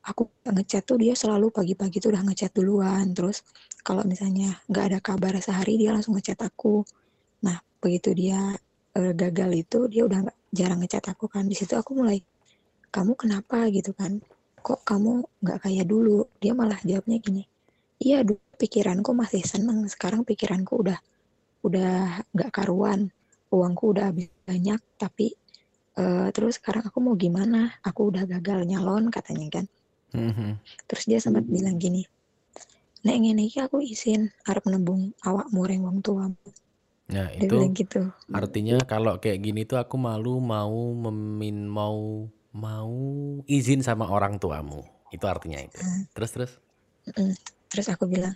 [0.04, 3.06] aku ngechat tuh dia selalu pagi-pagi tuh udah ngechat duluan.
[3.16, 3.40] Terus
[3.86, 6.84] kalau misalnya nggak ada kabar sehari dia langsung ngechat aku.
[7.46, 8.52] Nah begitu dia
[8.96, 11.44] eh, gagal itu dia udah nggak jarang ngechat aku kan.
[11.48, 12.20] Di situ aku mulai
[12.92, 13.68] kamu kenapa?
[13.72, 14.20] gitu kan.
[14.60, 16.28] Kok kamu nggak kayak dulu?
[16.42, 17.44] Dia malah jawabnya gini
[18.00, 18.24] iya
[18.56, 19.84] pikiranku masih seneng.
[19.86, 20.98] Sekarang pikiranku udah
[21.62, 23.12] udah nggak karuan.
[23.52, 25.36] Uangku udah habis banyak tapi
[26.00, 29.66] eh, terus sekarang aku mau gimana aku udah gagal nyalon katanya kan
[30.16, 30.56] mhm.
[30.88, 32.08] terus dia sempat bilang gini
[33.04, 36.32] nek ngene iki aku izin arep nembung awakmu reng wong tua
[37.10, 42.94] Nah, dia itu gitu artinya kalau kayak gini tuh aku malu mau memin mau mau
[43.46, 44.82] izin sama orang tuamu.
[45.10, 45.78] Itu artinya itu.
[45.78, 46.52] Hmm, Terus terus.
[47.10, 47.34] mm.
[47.70, 48.34] terus aku bilang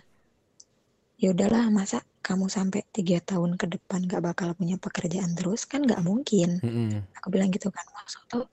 [1.15, 5.85] ya udahlah masa kamu sampai tiga tahun ke depan gak bakal punya pekerjaan terus kan
[5.85, 7.05] nggak mungkin Mm-mm.
[7.15, 8.45] aku bilang gitu kan maksud tuh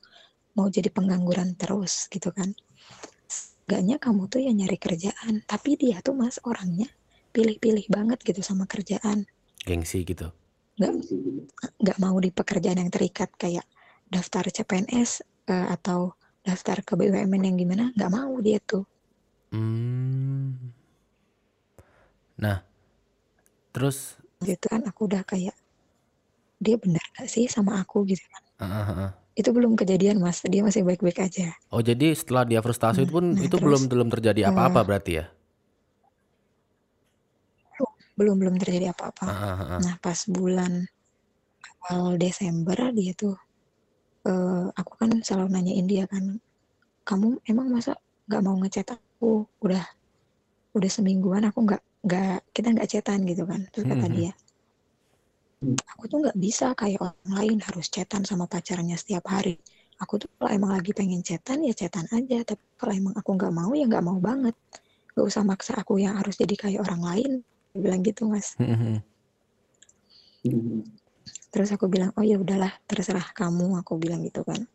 [0.55, 2.53] mau jadi pengangguran terus gitu kan
[3.63, 6.91] Gaknya kamu tuh ya nyari kerjaan tapi dia tuh mas orangnya
[7.33, 9.25] pilih-pilih banget gitu sama kerjaan
[9.65, 10.29] Gengsi gitu.
[10.77, 10.93] nggak
[11.81, 13.65] nggak mau di pekerjaan yang terikat kayak
[14.11, 18.85] daftar CPNS eh, atau daftar ke BUMN yang gimana nggak mau dia tuh
[19.53, 20.73] Hmm.
[22.43, 22.59] Nah,
[23.71, 24.19] terus?
[24.43, 25.55] Gitu kan aku udah kayak
[26.59, 28.03] dia benar gak sih sama aku?
[28.03, 28.43] Gitu kan.
[28.59, 29.11] Ah, ah.
[29.39, 30.43] itu belum kejadian mas.
[30.43, 31.55] Dia masih baik-baik aja.
[31.71, 33.63] Oh, jadi setelah dia frustasi itu nah, pun nah itu terus?
[33.63, 35.27] belum belum terjadi eh, apa-apa berarti ya?
[38.13, 39.25] belum belum terjadi apa-apa.
[39.25, 39.81] Ah, ah.
[39.81, 40.85] nah pas bulan
[41.89, 43.35] awal Desember dia tuh
[44.29, 46.37] eh, aku kan selalu nanyain dia kan
[47.09, 47.97] kamu emang masa
[48.29, 49.49] nggak mau ngechat aku?
[49.65, 49.81] Udah
[50.77, 54.15] udah semingguan aku nggak nggak kita nggak chatan gitu kan terus kata Mhm.
[54.17, 54.33] dia
[55.93, 59.55] aku tuh nggak bisa kayak orang lain harus chatan sama pacarnya setiap hari.
[60.03, 63.53] Aku tuh kalau emang lagi pengen chatan ya chatan aja tapi kalau emang aku nggak
[63.55, 64.55] mau ya nggak mau banget.
[65.15, 67.31] Nggak usah maksa aku yang harus jadi kayak orang lain
[67.73, 68.49] dia bilang gitu mas.
[68.59, 68.99] Mhm.
[71.55, 74.67] terus aku bilang oh ya udahlah terserah kamu aku bilang gitu kan.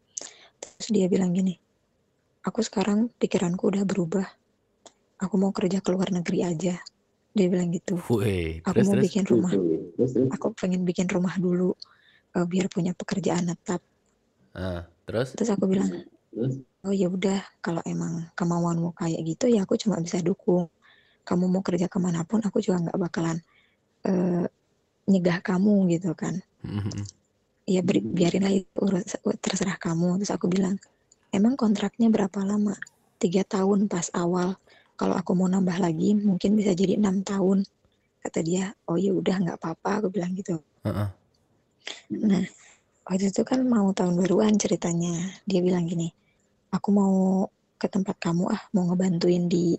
[0.62, 1.60] Terus dia bilang gini
[2.48, 4.28] aku sekarang pikiranku udah berubah.
[5.20, 6.76] Aku mau kerja ke luar negeri aja
[7.38, 7.96] dia bilang gitu.
[8.70, 9.06] Aku terus mau terus.
[9.08, 9.54] bikin rumah.
[10.36, 11.70] Aku pengen bikin rumah dulu
[12.38, 13.82] eh, biar punya pekerjaan tetap.
[14.54, 15.30] Ah, terus?
[15.36, 15.90] terus aku bilang
[16.88, 20.68] oh ya udah kalau emang kemauanmu kayak gitu ya aku cuma bisa dukung.
[21.28, 23.38] Kamu mau kerja ke mana pun aku juga nggak bakalan
[24.10, 24.46] eh,
[25.12, 26.36] nyegah kamu gitu kan.
[26.64, 27.04] Mhm.
[27.74, 29.06] ya beri- biarin aja urus
[29.44, 30.08] terserah kamu.
[30.24, 30.76] Terus aku bilang
[31.38, 32.76] emang kontraknya berapa lama?
[33.22, 34.50] Tiga tahun pas awal
[34.98, 37.62] kalau aku mau nambah lagi mungkin bisa jadi enam tahun.
[38.18, 40.58] Kata dia oh ya udah nggak apa-apa aku bilang gitu.
[40.84, 41.10] Heeh.
[42.12, 42.44] nah
[43.08, 45.14] waktu itu kan mau tahun baruan ceritanya.
[45.46, 46.10] Dia bilang gini
[46.74, 47.14] aku mau
[47.78, 49.78] ke tempat kamu ah mau ngebantuin di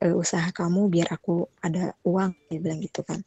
[0.00, 3.20] eh, usaha kamu biar aku ada uang dia bilang gitu kan.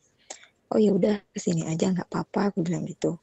[0.73, 3.19] Oh ya udah ke sini aja nggak apa-apa aku bilang gitu.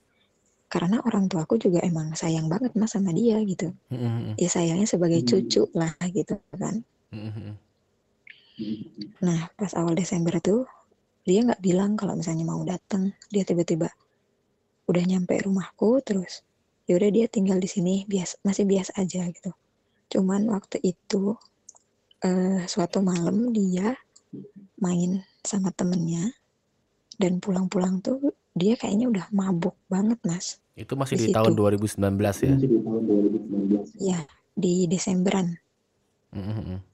[0.70, 3.74] Karena orang tuaku juga emang sayang banget mas sama dia gitu.
[3.90, 4.38] Mhm.
[4.38, 6.84] ya sayangnya sebagai cucu lah gitu kan.
[7.10, 7.69] Mhm.
[9.20, 10.64] Nah pas awal Desember tuh
[11.24, 13.88] dia nggak bilang kalau misalnya mau datang dia tiba-tiba
[14.88, 16.42] udah nyampe rumahku terus
[16.88, 19.52] ya udah dia tinggal di sini bias masih biasa aja gitu
[20.10, 21.36] cuman waktu itu
[22.24, 23.94] eh, suatu malam dia
[24.80, 26.32] main sama temennya
[27.20, 31.60] dan pulang-pulang tuh dia kayaknya udah mabuk banget mas Itu masih Di di tahun situ.
[32.00, 32.54] 2019 ya?
[34.00, 34.20] ya
[34.56, 35.54] di Desemberan
[36.30, 36.89] Mhm.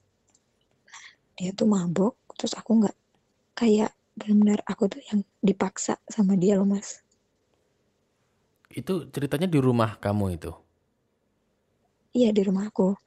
[1.37, 2.95] Dia tuh mabok terus aku nggak
[3.53, 7.05] kayak benar-benar aku tuh yang dipaksa sama dia loh mas
[8.67, 10.51] Itu ceritanya di rumah kamu itu.
[12.17, 12.97] iya di rumahku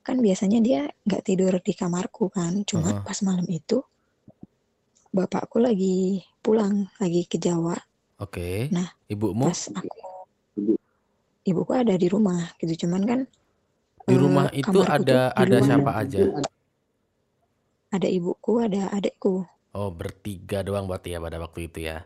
[0.00, 3.02] kan biasanya dia nggak tidur di kamarku kan cuma Heeh.
[3.04, 3.82] pas malam itu
[5.10, 7.74] bapakku lagi pulang lagi ke Jawa
[8.20, 8.68] Oke.
[8.70, 9.98] Nah, Ibumu pas aku
[11.42, 13.20] ibuku ada di rumah gitu cuman kan
[14.06, 16.20] di eh, rumah itu kamarku ada ada siapa aja?
[17.94, 19.34] Ada ibuku ada adekku
[19.78, 21.98] Oh, bertiga doang berarti ya pada waktu itu ya.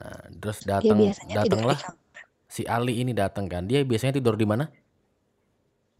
[0.00, 1.00] Nah, terus datang
[1.36, 1.78] datanglah
[2.54, 3.62] si Ali ini datang kan.
[3.70, 4.64] Dia biasanya tidur di mana?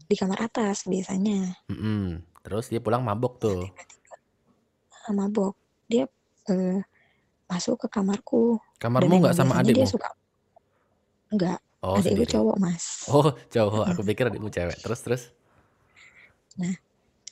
[0.09, 1.39] di kamar atas biasanya
[1.71, 2.21] Mm-mm.
[2.45, 3.59] Terus dia pulang mabok tuh.
[5.05, 5.53] Ah, mabok
[5.89, 6.05] dia
[6.53, 6.79] eh,
[7.51, 8.43] masuk ke kamarku
[8.81, 9.87] Kamarmu nggak sama biasanya dia adikmu?
[9.93, 10.09] suka
[11.33, 12.33] enggak Oh, sendiri.
[12.33, 13.85] cowok mas Oh, cowok.
[13.93, 14.77] Aku pikir adikmu cewek.
[14.83, 15.23] Terus terus.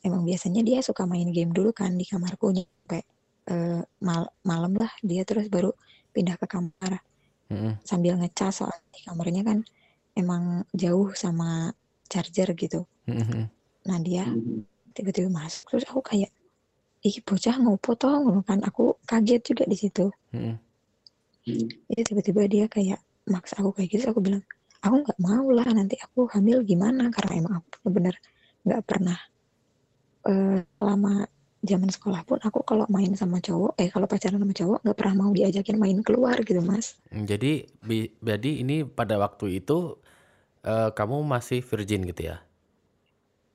[0.07, 2.99] Emang biasanya dia suka main game dulu kan di kamarku nyampe
[3.53, 5.71] eh, mal- malam lah dia terus baru
[6.15, 6.93] pindah ke kamar
[7.51, 7.73] Mm-mm.
[7.89, 9.59] sambil ngecas soalnya di kamarnya kan
[10.21, 10.43] emang
[10.83, 11.49] jauh sama
[12.11, 13.49] charger gitu Mhm.
[13.89, 14.23] nah dia
[14.95, 16.31] tiba-tiba masuk terus aku kayak
[17.09, 20.55] ih bocah ngopo toh ngono kan aku kaget juga di situ Mhm.
[21.89, 24.43] jadi tiba-tiba dia kayak maksa aku kayak gitu aku bilang
[24.85, 28.15] aku nggak mau lah nanti aku hamil gimana karena emang aku bener-bener
[28.65, 29.17] nggak pernah
[30.27, 31.11] eh, selama
[31.69, 35.15] zaman sekolah pun aku kalau main sama cowok eh kalau pacaran sama cowok nggak pernah
[35.21, 37.51] mau diajakin main keluar gitu mas Mm, Jadi
[37.87, 39.97] bi- jadi ini pada waktu itu
[40.65, 42.37] eh, kamu masih virgin gitu ya?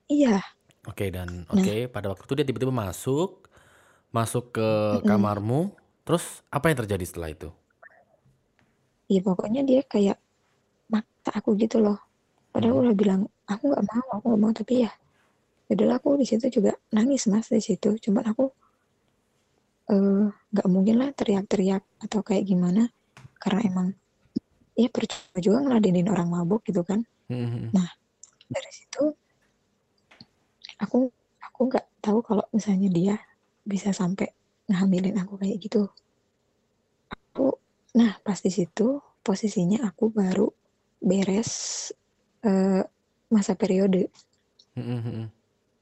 [0.09, 0.41] iya
[0.85, 1.69] Oke dan Nah.
[1.69, 3.49] oke pada waktu itu dia tiba-tiba masuk
[4.17, 5.09] masuk ke Mm-mm.
[5.09, 5.61] kamarmu.
[6.07, 7.49] Terus apa yang terjadi setelah itu?
[9.11, 10.17] Iya pokoknya dia kayak
[10.93, 11.97] maksa aku gitu loh.
[12.53, 12.85] Padahal Mhm.
[12.85, 14.91] udah bilang aku nggak mau, aku nggak mau tapi ya,
[15.71, 17.97] adalah aku di situ juga nangis mas di situ.
[17.97, 18.45] Cuman aku
[19.91, 22.89] eh, nggak mungkin lah teriak-teriak atau kayak gimana
[23.41, 23.87] karena emang
[24.75, 27.01] ya percuma juga ngeladenin orang mabuk gitu kan.
[27.31, 27.73] Mhm.
[28.45, 29.03] Dari situ
[30.77, 31.09] aku
[31.41, 33.15] aku nggak tahu kalau misalnya dia
[33.65, 34.29] bisa sampai
[34.69, 35.89] ngehamilin aku kayak gitu.
[37.09, 37.57] Aku
[37.95, 40.51] nah pas di situ posisinya aku baru
[41.01, 41.89] beres
[42.45, 42.83] eh,
[43.33, 44.11] masa periode.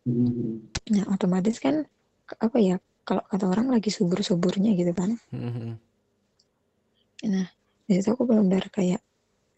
[0.04, 0.68] Mhm.
[0.92, 1.88] Nah, otomatis kan
[2.40, 2.76] apa ya?
[3.04, 5.16] Kalau kata orang lagi subur-suburnya gitu kan.
[5.32, 5.76] Mhm.
[7.28, 7.48] Nah,
[7.88, 9.00] di situ aku benar-benar kayak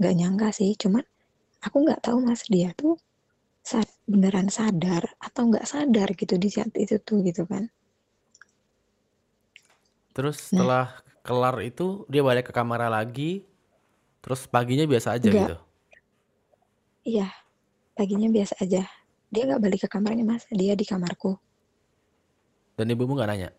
[0.02, 0.74] nggak nyangka sih.
[0.78, 1.02] Cuman
[1.62, 2.98] aku nggak tahu mas dia tuh
[3.66, 7.66] sa- beneran sadar atau nggak sadar gitu di saat itu tuh gitu kan.
[10.14, 10.62] Terus Nah.
[10.62, 10.86] setelah
[11.26, 13.42] kelar itu dia balik ke kamar lagi.
[14.22, 15.42] Terus paginya biasa aja Enggak.
[15.42, 15.58] gitu.
[17.06, 17.30] Iya,
[17.94, 18.86] paginya biasa aja.
[19.34, 21.38] Dia nggak balik ke kamarnya mas, dia di kamarku.
[22.76, 23.50] Dan ibumu nggak nanya.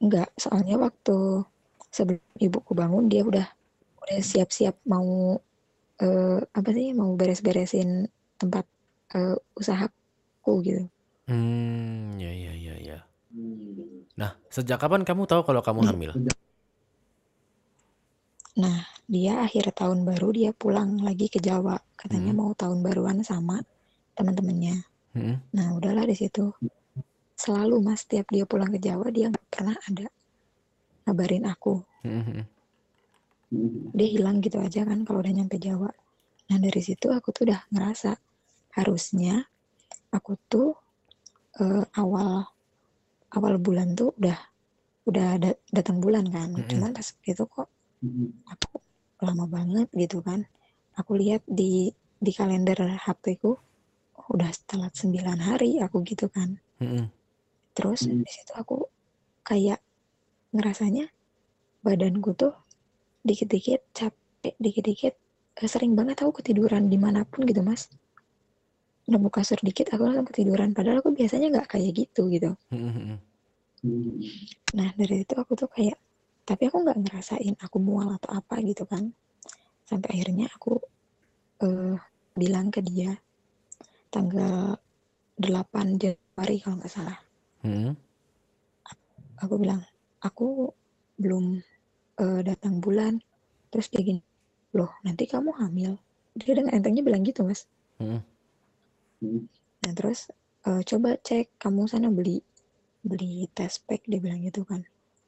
[0.00, 1.44] Enggak, soalnya waktu
[1.92, 3.46] sebelum ibuku bangun dia udah
[4.00, 5.36] udah siap-siap mau
[6.00, 8.08] eh, apa sih mau beres-beresin
[8.40, 8.64] tempat
[9.12, 10.84] eh, usahaku gitu.
[11.28, 12.98] Hmm, ya ya ya ya.
[14.18, 16.10] Nah, sejak kapan kamu tahu kalau kamu hamil?
[18.58, 21.78] Nah, dia akhir tahun baru dia pulang lagi ke Jawa.
[21.94, 22.40] Katanya Hmm.
[22.42, 23.62] mau tahun baruan sama
[24.18, 24.82] teman-temannya.
[25.14, 25.34] Mhm.
[25.54, 26.50] Nah, udahlah di situ.
[27.40, 30.12] selalu mas tiap dia pulang ke Jawa dia nggak pernah ada
[31.08, 32.44] ngabarin aku Mhm.
[33.96, 35.88] dia hilang gitu aja kan kalau udah nyampe Jawa
[36.52, 38.12] nah dari situ aku tuh udah ngerasa
[38.76, 39.40] harusnya
[40.12, 40.76] aku tuh
[41.64, 42.44] eh, awal
[43.32, 44.36] awal bulan tuh udah
[45.08, 46.68] udah da- datang bulan kan Mm-mm.
[46.68, 47.72] cuman pas itu kok
[48.48, 48.80] aku
[49.20, 50.44] lama banget gitu kan.
[50.96, 53.56] Aku lihat di di kalender HP ku
[54.30, 56.60] udah telat 9 hari aku gitu kan.
[56.80, 57.08] Mhm.
[57.70, 58.20] terus Hmm.
[58.20, 58.82] di situ aku
[59.46, 59.78] kayak
[60.52, 61.06] ngerasanya
[61.86, 62.52] badanku tuh
[63.24, 65.14] dikit-dikit capek dikit-dikit.
[65.60, 67.86] Eh, sering banget aku ketiduran di mana pun gitu mas.
[69.06, 70.74] Nemu kasur dikit aku langsung ketiduran.
[70.76, 72.50] Padahal aku biasanya nggak kayak gitu gitu.
[72.74, 73.16] Mhm.
[74.76, 75.96] nah dari itu aku tuh kayak
[76.50, 79.14] tapi aku nggak ngerasain aku mual atau apa gitu kan.
[79.86, 80.82] Sampai akhirnya aku
[81.62, 81.94] eh,
[82.34, 83.14] bilang ke dia
[84.10, 84.74] tanggal
[85.38, 87.18] 8 Januari kalau nggak salah.
[87.62, 87.94] Mhm.
[89.40, 89.80] aku bilang
[90.20, 90.74] aku
[91.22, 91.62] belum
[92.18, 93.22] eh, datang bulan.
[93.70, 94.22] Terus dia gini
[94.74, 96.02] loh nanti kamu hamil.
[96.34, 97.70] Dia dengan entengnya bilang gitu mas.
[98.02, 98.26] Mhm.
[99.86, 100.34] nah terus
[100.66, 102.42] eh, coba cek kamu sana beli
[103.06, 104.80] beli test pack dia bilang gitu kan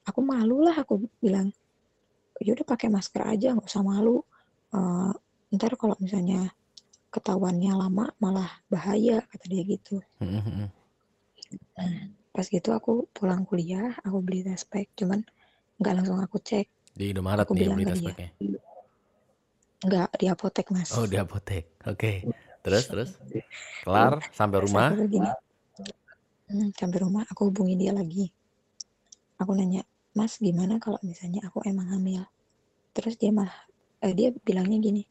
[0.02, 1.50] aku malu lah aku bilang
[2.42, 4.22] ya udah pakai masker aja nggak usah malu
[4.72, 5.12] Eh,
[5.52, 6.48] ntar kalau misalnya
[7.12, 10.72] ketahuannya lama malah bahaya kata dia gitu Mhm.
[12.32, 15.20] pas gitu aku pulang kuliah aku beli test pack cuman
[15.76, 18.08] nggak langsung aku cek Di Indomaret Aku nih bilang beli ke tes dia.
[18.08, 18.30] packnya.
[19.82, 21.64] nggak di apotek mas Oh di apotek.
[21.84, 22.24] Oke.
[22.62, 23.10] Terus terus.
[23.82, 24.88] Kelar sampai rumah.
[25.04, 25.26] gini,
[26.48, 28.30] hmm, sampai rumah aku hubungi dia lagi.
[29.42, 32.22] Aku nanya, Mas gimana kalau misalnya aku emang hamil?
[32.92, 33.56] Terus dia malah,
[34.04, 35.02] eh, dia bilangnya gini,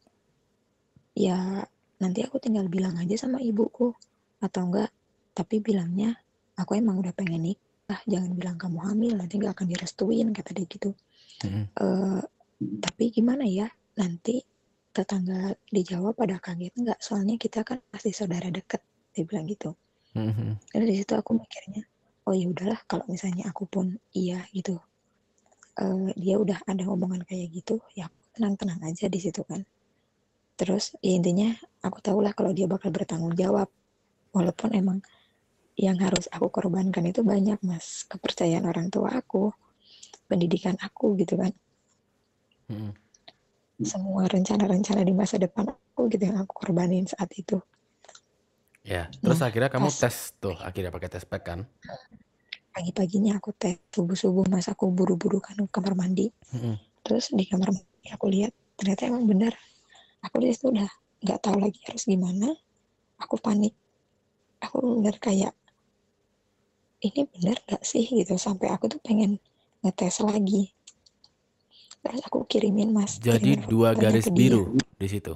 [1.18, 1.66] ya
[1.98, 3.90] nanti aku tinggal bilang aja sama ibuku
[4.38, 4.90] atau enggak.
[5.32, 6.14] Tapi bilangnya
[6.54, 10.66] aku emang udah pengen nikah, jangan bilang kamu hamil nanti nggak akan direstuin kata dia
[10.68, 10.90] gitu.
[11.42, 11.62] Mhm.
[11.72, 12.22] Eh,
[12.78, 13.66] tapi gimana ya
[13.98, 14.38] nanti
[14.92, 16.98] tetangga di Jawa pada kaget nggak?
[17.00, 18.84] Soalnya kita kan pasti saudara deket,
[19.16, 19.72] dia bilang gitu.
[20.14, 20.60] Mhm.
[20.68, 21.82] Dari situ aku mikirnya,
[22.28, 24.76] oh ya udahlah kalau misalnya aku pun iya gitu,
[25.78, 29.64] eh, dia udah ada omongan kayak gitu, ya tenang-tenang aja di situ kan.
[30.56, 33.68] Terus ya intinya aku tahulah kalau dia bakal bertanggung jawab,
[34.32, 34.98] walaupun emang
[35.76, 39.48] yang harus aku korbankan itu banyak mas, kepercayaan orang tua aku,
[40.28, 41.52] pendidikan aku gitu kan,
[42.68, 42.92] Mhm.
[43.82, 47.56] semua rencana-rencana di masa depan aku gitu yang aku korbanin saat itu.
[48.84, 49.08] Ya.
[49.22, 51.60] Terus Nah, akhirnya kamu pas- tes tuh akhirnya pakai tes pack kan?
[52.72, 56.32] Pagi-paginya aku tes subuh-subuh mas aku buru-buru kan ke kamar mandi.
[56.56, 56.76] Mhm.
[57.02, 59.52] terus di kamar mandi aku lihat ternyata emang benar.
[60.22, 60.86] Aku di situ udah
[61.22, 62.54] nggak tahu lagi harus gimana.
[63.20, 63.74] Aku panik.
[64.62, 65.52] Aku bener kayak
[67.02, 68.06] ini benar gak sih?
[68.06, 68.38] gitu.
[68.38, 69.42] Sampai aku tuh pengen
[69.82, 70.70] ngetes lagi.
[72.02, 75.34] Terus aku kirimin mas Jadi kirimin dua garis biru di situ.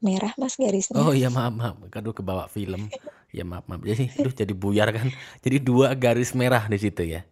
[0.00, 1.76] Merah mas garisnya Oh iya maaf maaf.
[1.98, 2.88] Aduh kebawa film.
[3.30, 3.86] Ya maaf maaf.
[3.86, 5.06] Jadi aduh jadi buyar kan.
[5.44, 7.22] Jadi dua garis merah di situ ya.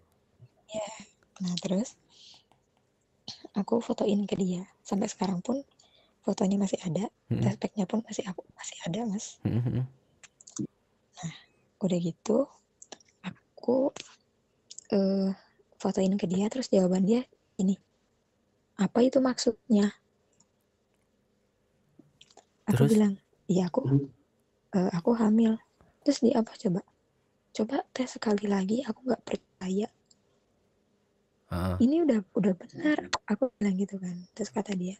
[1.39, 1.95] nah terus
[3.61, 5.57] aku fotoin ke dia sampai sekarang pun
[6.27, 7.43] fotonya masih ada Mhm.
[7.45, 9.83] test packnya pun masih aku masih ada mas Mhm.
[11.85, 12.39] udah gitu
[13.23, 13.95] aku
[14.97, 15.31] eh
[15.81, 17.23] fotoin ke dia terus jawaban dia
[17.63, 17.75] ini
[18.79, 19.87] apa itu maksudnya
[22.71, 22.93] aku Terus?
[22.93, 23.13] bilang
[23.53, 23.81] iya aku
[24.79, 25.53] eh, aku hamil
[26.05, 26.81] terus dia apa coba
[27.57, 29.89] coba tes sekali lagi aku nggak percaya
[31.51, 31.79] Heeh.
[31.85, 32.99] ini udah udah benar
[33.33, 34.97] aku bilang gitu kan terus kata dia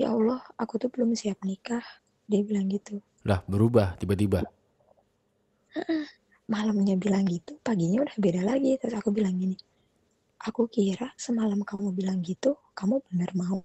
[0.00, 1.84] ya Allah aku tuh belum siap nikah
[2.30, 2.96] dia bilang gitu
[3.28, 4.40] Lah berubah tiba-tiba.
[6.54, 8.70] malamnya bilang gitu, paginya udah beda lagi.
[8.80, 9.56] Terus aku bilang gini,
[10.48, 13.58] aku kira semalam kamu bilang gitu, kamu bener mau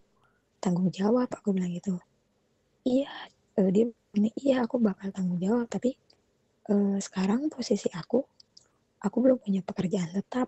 [0.64, 1.30] tanggung jawab.
[1.40, 1.94] Aku bilang gitu.
[2.88, 3.10] Iya,
[3.60, 3.86] eh, dia
[4.18, 5.68] ini iya aku bakal tanggung jawab.
[5.70, 5.92] Tapi
[6.70, 8.20] eh, sekarang posisi aku,
[9.04, 10.48] aku belum punya pekerjaan tetap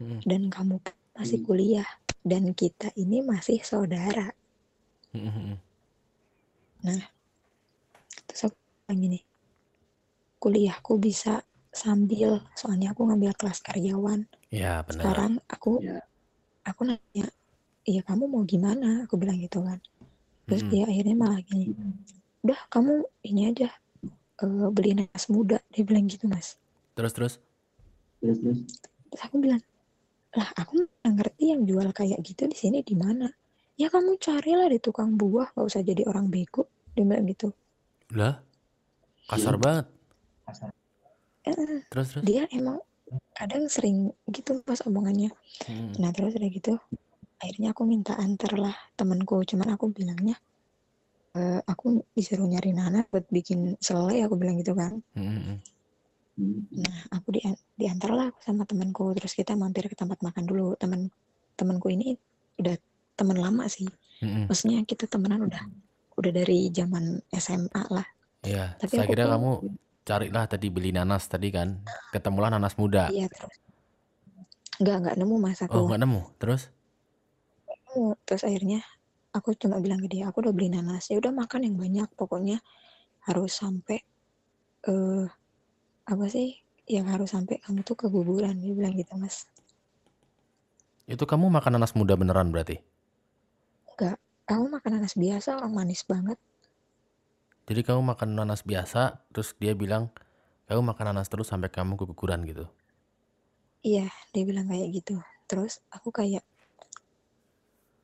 [0.00, 0.20] Mhm.
[0.24, 0.80] dan kamu
[1.16, 1.86] masih kuliah
[2.24, 4.32] dan kita ini masih saudara.
[5.12, 5.60] Mhm.
[8.26, 8.56] Terus aku
[8.88, 9.20] bilang gini,
[10.40, 14.24] kuliahku bisa sambil, soalnya aku ngambil kelas karyawan.
[14.50, 14.98] Ya benar.
[14.98, 16.02] sekarang aku Ya.
[16.66, 17.26] aku nanya
[17.86, 19.78] iya kamu mau gimana aku bilang gitu kan
[20.44, 21.72] terus dia akhirnya malah gini
[22.40, 23.68] udah kamu ini aja
[24.40, 26.56] eh, beli nanas muda dia bilang gitu mas
[26.90, 27.34] Terus terus.
[28.20, 28.58] Terus terus.
[29.08, 29.62] terus aku bilang
[30.30, 33.26] lah aku nggak ngerti yang jual kayak gitu di sini di mana
[33.74, 37.48] ya kamu carilah di tukang buah nggak usah jadi orang bego dia bilang gitu
[38.12, 38.38] Lah
[39.26, 39.62] kasar Iya.
[39.62, 39.86] banget.
[41.46, 42.22] eh, Terus terus?
[42.22, 42.78] dia emang
[43.32, 45.32] kadang sering gitu pas omongannya
[45.64, 45.96] Mm-mm.
[45.98, 46.74] nah terus udah gitu
[47.40, 50.36] akhirnya aku minta antar lah temanku cuman aku bilangnya
[51.32, 55.56] "Eh, aku disuruh nyari Nana buat bikin selai aku bilang gitu kan Mm-mm.
[56.72, 57.40] nah aku di
[57.76, 61.08] diantar lah aku sama temanku terus kita mampir ke tempat makan dulu teman
[61.54, 62.16] temanku ini
[62.56, 62.76] udah
[63.14, 63.84] teman lama sih
[64.20, 64.48] Mm-mm.
[64.48, 65.62] maksudnya kita temenan udah
[66.16, 68.06] udah dari zaman SMA lah
[68.40, 69.50] Iya, Tapi saya kira tuh- kamu
[70.00, 71.76] carilah tadi beli nanas tadi kan.
[72.08, 73.12] Ketemulah nanas muda.
[73.12, 73.52] iya terus
[74.80, 76.20] nggak nggak nemu mas aku Oh, nggak nemu.
[76.40, 76.72] Terus?
[77.94, 78.06] Nemu.
[78.26, 78.80] terus akhirnya
[79.36, 82.58] aku cuma bilang ke dia aku udah beli nanas ya udah makan yang banyak pokoknya
[83.28, 83.98] harus sampai
[84.92, 85.26] eh
[86.12, 86.48] apa sih
[86.94, 89.36] yang harus sampai kamu tuh keguguran dia bilang gitu mas
[91.14, 92.76] Itu kamu makan nanas muda beneran berarti?
[94.48, 96.38] kamu makan nanas biasa orang manis banget
[97.68, 100.04] Jadi kamu makan nanas biasa, terus dia bilang
[100.68, 102.64] kamu makan nanas terus sampai kamu keguguran gitu.
[103.90, 105.16] iya dia bilang kayak gitu
[105.48, 106.44] terus aku kayak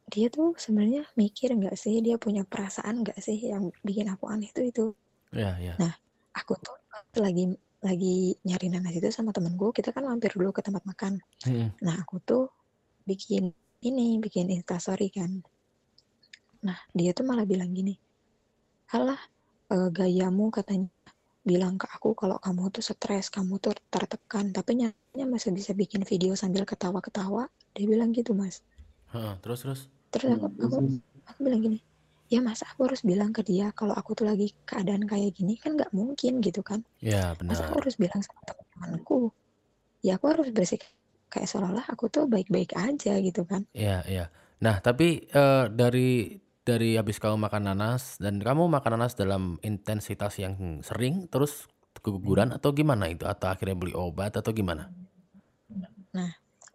[0.07, 1.98] dia tuh sebenarnya mikir nggak sih?
[2.00, 4.84] Dia punya perasaan nggak sih yang bikin aku aneh tuh itu?
[5.34, 5.74] Iya, iya.
[6.36, 6.76] aku tuh
[7.18, 7.50] lagi
[7.80, 11.20] lagi nyari nanas itu sama temenku kita kan mampir dulu ke tempat makan.
[11.44, 11.68] Mm-mm.
[11.84, 12.48] nah aku tuh
[13.04, 13.52] bikin
[13.84, 15.42] ini bikin instastory kan.
[16.64, 17.94] Nah dia tuh malah bilang gini
[18.94, 19.18] alah
[19.74, 20.86] eh, gayamu katanya
[21.46, 26.02] bilang ke aku kalau kamu tuh stres kamu tuh tertekan tapi nyatanya masih bisa bikin
[26.02, 27.46] video sambil ketawa-ketawa.
[27.74, 28.62] Dia bilang gitu mas.
[29.14, 29.80] Heeh, terus terus.
[30.12, 30.76] Terus aku aku
[31.26, 31.78] aku bilang gini
[32.26, 35.78] ya mas aku harus bilang ke dia kalau aku tuh lagi keadaan kayak gini kan
[35.78, 37.86] nggak mungkin gitu kan Ya, masa aku benar.
[37.86, 39.30] harus bilang sama teman-temanku
[40.02, 40.90] ya aku harus bersikap
[41.30, 44.24] kayak seolah-olah aku tuh baik-baik aja gitu kan Iya, iya.
[44.62, 46.32] Nah, tapi eh, dari
[46.66, 51.68] dari habis kamu makan nanas dan kamu makan nanas dalam intensitas yang sering terus
[52.00, 53.22] keguguran atau gimana itu?
[53.28, 54.90] Atau akhirnya beli obat atau gimana?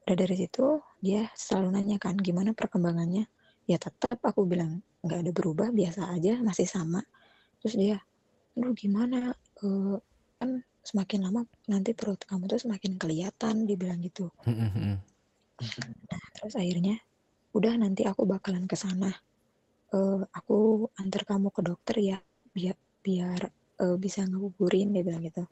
[0.01, 3.29] Udah dari situ dia selalu nanya kan gimana perkembangannya?
[3.69, 7.05] Ya tetap aku bilang nggak ada berubah biasa aja masih sama.
[7.61, 7.97] Terus dia
[8.57, 9.31] aduh gimana?
[9.61, 9.97] Eh,
[10.41, 14.33] kan semakin lama nanti perut kamu tuh semakin kelihatan dibilang gitu.
[14.49, 14.97] Mm-mm.
[16.33, 16.97] terus akhirnya
[17.53, 19.13] udah nanti aku bakalan ke sana.
[19.93, 22.17] Eh, aku antar kamu ke dokter ya
[22.49, 22.73] biar
[23.05, 23.41] biar
[23.85, 25.45] eh, bisa ngegugurin dia bilang gitu.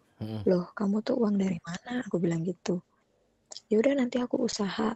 [0.50, 2.02] Loh kamu tuh uang dari mana?
[2.10, 2.82] Aku bilang gitu
[3.70, 4.96] ya udah nanti aku usaha.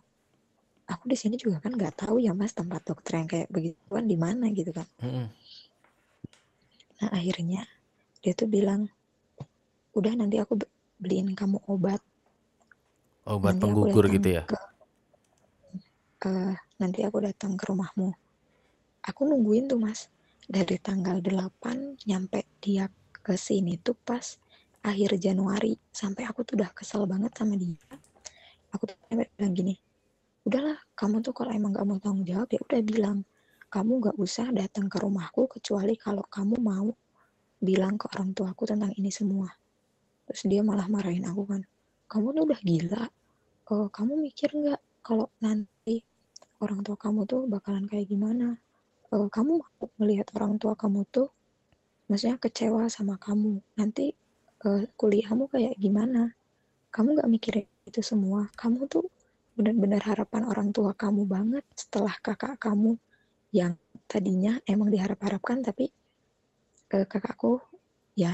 [0.84, 4.20] Aku di sini juga kan nggak tahu ya mas tempat dokter yang kayak begituan di
[4.20, 5.32] mana gitu kan Mm-mm.
[7.00, 7.64] nah akhirnya
[8.20, 8.92] dia tuh bilang
[9.96, 12.02] udah nanti aku be- beliin kamu obat.
[13.24, 14.44] Obat nanti penggugur gitu ya?
[16.20, 18.12] ke eh, nanti aku datang ke rumahmu.
[19.08, 20.08] Aku nungguin tuh mas.
[20.44, 22.92] Dari tanggal 8 nyampe dia
[23.24, 24.40] ke sini tuh pas
[24.84, 25.80] akhir Januari.
[25.92, 27.80] Sampai aku tuh udah kesel banget sama dia
[28.74, 28.90] aku
[29.38, 29.76] bilang gini
[30.44, 33.20] udahlah kamu tuh kalau emang gak mau tanggung jawab ya udah bilang.
[33.74, 36.94] Kamu gak usah datang ke rumahku kecuali kalau kamu mau
[37.58, 39.50] bilang ke orang tuaku tentang ini semua.
[40.30, 41.64] Terus dia malah marahin aku kan
[42.12, 43.04] kamu tuh udah gila.
[43.74, 46.06] Eh, kamu mikir nggak kalau nanti
[46.62, 48.54] orang tua kamu tuh bakalan kayak gimana?
[49.10, 51.34] Eh, kamu mau melihat orang tua kamu tuh
[52.06, 53.58] maksudnya kecewa sama kamu.
[53.80, 54.14] Nanti
[54.68, 56.30] eh, kuliahmu kayak gimana?
[56.94, 59.06] Kamu nggak mikirin itu semua kamu tuh
[59.54, 62.98] benar-benar harapan orang tua kamu banget setelah kakak kamu
[63.54, 63.78] yang
[64.10, 65.94] tadinya emang diharap-harapkan tapi
[66.90, 67.62] eh, kakakku
[68.18, 68.34] ya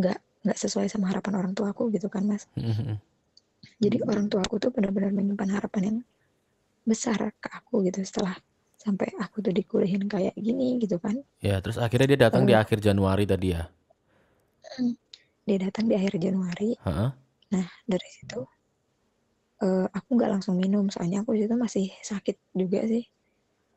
[0.00, 2.96] nggak nggak sesuai sama harapan orang tuaku gitu kan mas Mm-mm.
[3.82, 5.98] jadi orang tua aku tuh benar-benar menyimpan harapan yang
[6.88, 8.32] besar ke aku gitu setelah
[8.78, 12.58] sampai aku tuh dikulihin kayak gini gitu kan Ya, terus akhirnya dia datang di Eh.
[12.58, 13.68] akhir Januari tadi ya?
[15.48, 17.10] dia datang di akhir Januari Heeh.
[17.52, 18.44] nah dari situ
[19.58, 23.04] eh, aku nggak langsung minum soalnya aku di situ masih sakit juga sih.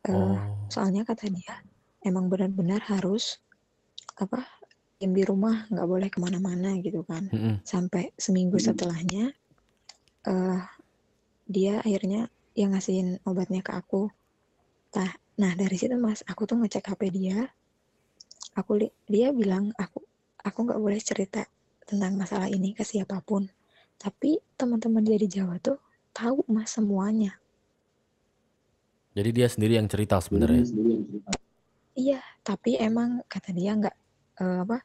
[0.01, 0.37] Eh, Oh.
[0.67, 1.61] soalnya kata dia
[2.01, 3.37] emang benar-benar harus
[4.17, 4.41] apa
[4.97, 7.29] diam di rumah nggak boleh ke mana-mana gitu kan.
[7.29, 7.61] Mm-mm.
[7.65, 9.33] sampai seminggu setelahnya
[10.21, 10.61] eh
[11.45, 14.09] dia akhirnya yang ngasihin obatnya ke aku.
[14.97, 17.49] Nah nah dari situ mas aku tuh ngecek HP dia.
[18.53, 20.03] Aku li- dia bilang aku
[20.41, 21.45] aku nggak boleh cerita
[21.85, 23.47] tentang masalah ini ke siapa pun
[24.01, 25.77] tapi teman-teman dia di Jawa tuh
[26.09, 27.37] tahu mas semuanya.
[29.13, 30.65] Jadi dia sendiri yang cerita sebenarnya.
[31.93, 33.95] iya tapi emang kata dia nggak
[34.41, 34.81] eh, apa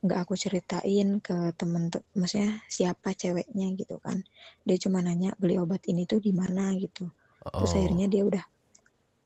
[0.00, 4.22] nggak aku ceritain ke temen tuh maksudnya siapa ceweknya gitu kan.
[4.62, 6.70] Dia cuma nanya beli obat ini tuh di mana?
[6.78, 7.10] gitu.
[7.42, 7.76] Terus Oh.
[7.80, 8.44] akhirnya dia udah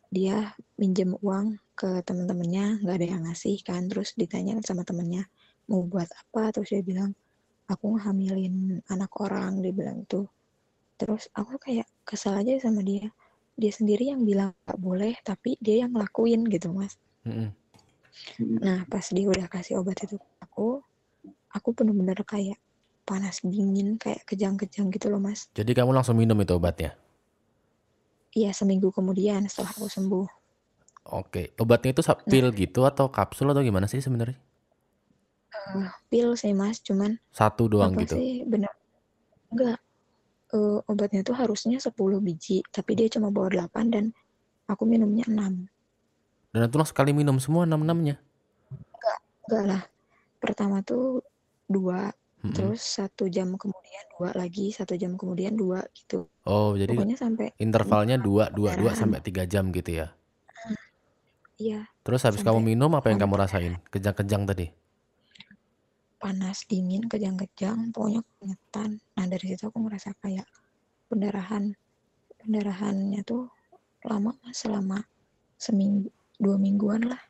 [0.09, 3.87] dia minjem uang ke temen-temennya nggak ada yang ngasih kan.
[3.93, 5.29] Terus ditanya sama temennya
[5.69, 6.49] mau buat apa?
[6.55, 7.13] Terus dia bilang
[7.71, 10.29] aku hamilin anak orang dia bilang itu
[11.01, 13.09] terus aku kayak kesal aja sama dia
[13.55, 16.95] dia sendiri yang bilang nggak boleh tapi dia yang ngelakuin gitu mas
[17.25, 17.51] Mm-mm.
[18.61, 20.83] nah pas dia udah kasih obat itu aku
[21.55, 22.59] aku bener-bener kayak
[23.05, 26.97] panas dingin kayak kejang-kejang gitu loh mas Jadi kamu langsung minum itu obatnya?
[28.35, 30.27] iya seminggu kemudian setelah aku sembuh
[31.05, 32.01] Oke, obatnya itu
[32.33, 34.41] pil gitu atau kapsul atau gimana sih sebenarnya?
[35.75, 38.15] Eh, pil sih mas cuman Satu doang apa gitu.
[38.19, 38.73] sih bener
[39.53, 39.79] enggak
[40.55, 44.05] Eh, obatnya tuh harusnya 10 biji tapi dia cuma bawa 8 dan
[44.71, 45.67] aku minumnya 6
[46.55, 48.23] Dan itu langsung sekali minum semua enam-enamnya.
[49.45, 49.83] enggak lah
[50.41, 51.21] pertama tuh
[51.69, 52.13] dua
[52.45, 52.53] Mm-mm.
[52.55, 57.47] terus satu jam kemudian dua lagi satu jam kemudian dua gitu Oh, jadi pokoknya sampai
[57.57, 60.13] intervalnya dua, dua, dua sampai tiga jam gitu ya.
[61.57, 63.75] iya Terus habis kamu minum apa yang kamu rasain?
[63.89, 64.69] Kejang-kejang tadi.
[66.19, 70.47] Panas dingin kejang-kejang pokoknya keringetan nah dari situ aku ngerasa kayak
[71.11, 71.77] pendarahan
[72.41, 73.49] pendarahannya tuh
[74.05, 75.01] lama selama
[75.57, 77.23] seminggu dua mingguan lah.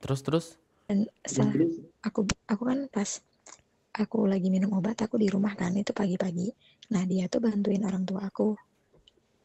[0.00, 0.46] Terus terus?
[0.88, 1.68] dan setelah
[2.00, 3.20] aku aku kan pas
[3.92, 6.48] aku lagi minum obat aku di rumah kan itu pagi-pagi.
[6.96, 8.56] Nah dia tuh bantuin orang tua aku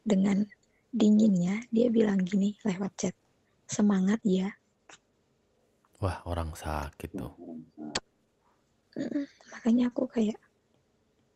[0.00, 0.40] dengan
[0.88, 3.14] dinginnya dia bilang gini lewat chat
[3.68, 4.56] semangat ya
[6.04, 7.32] Wah, orang sakit tuh.
[9.56, 10.36] Makanya aku kayak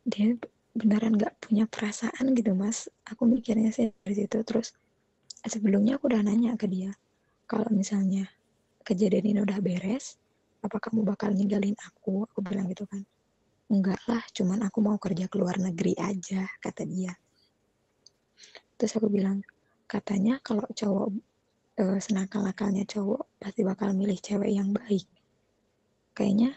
[0.05, 0.37] dia
[0.77, 2.85] beneran nggak punya perasaan gitu mas.
[3.09, 4.77] Aku mikirnya sih dari situ terus
[5.41, 6.93] sebelumnya aku udah nanya ke dia
[7.49, 8.29] kalau misalnya
[8.85, 10.21] kejadian ini udah beres
[10.61, 12.29] apa kamu bakal ninggalin aku?
[12.29, 13.01] Aku bilang gitu kan.
[13.73, 17.17] Enggak lah cuman aku mau kerja ke luar negeri aja kata dia.
[18.77, 19.41] Terus aku bilang
[19.89, 21.09] katanya kalau cowok
[21.81, 25.05] eh, senakal-nakalnya cowok pasti bakal milih cewek yang baik.
[26.17, 26.51] Kayaknya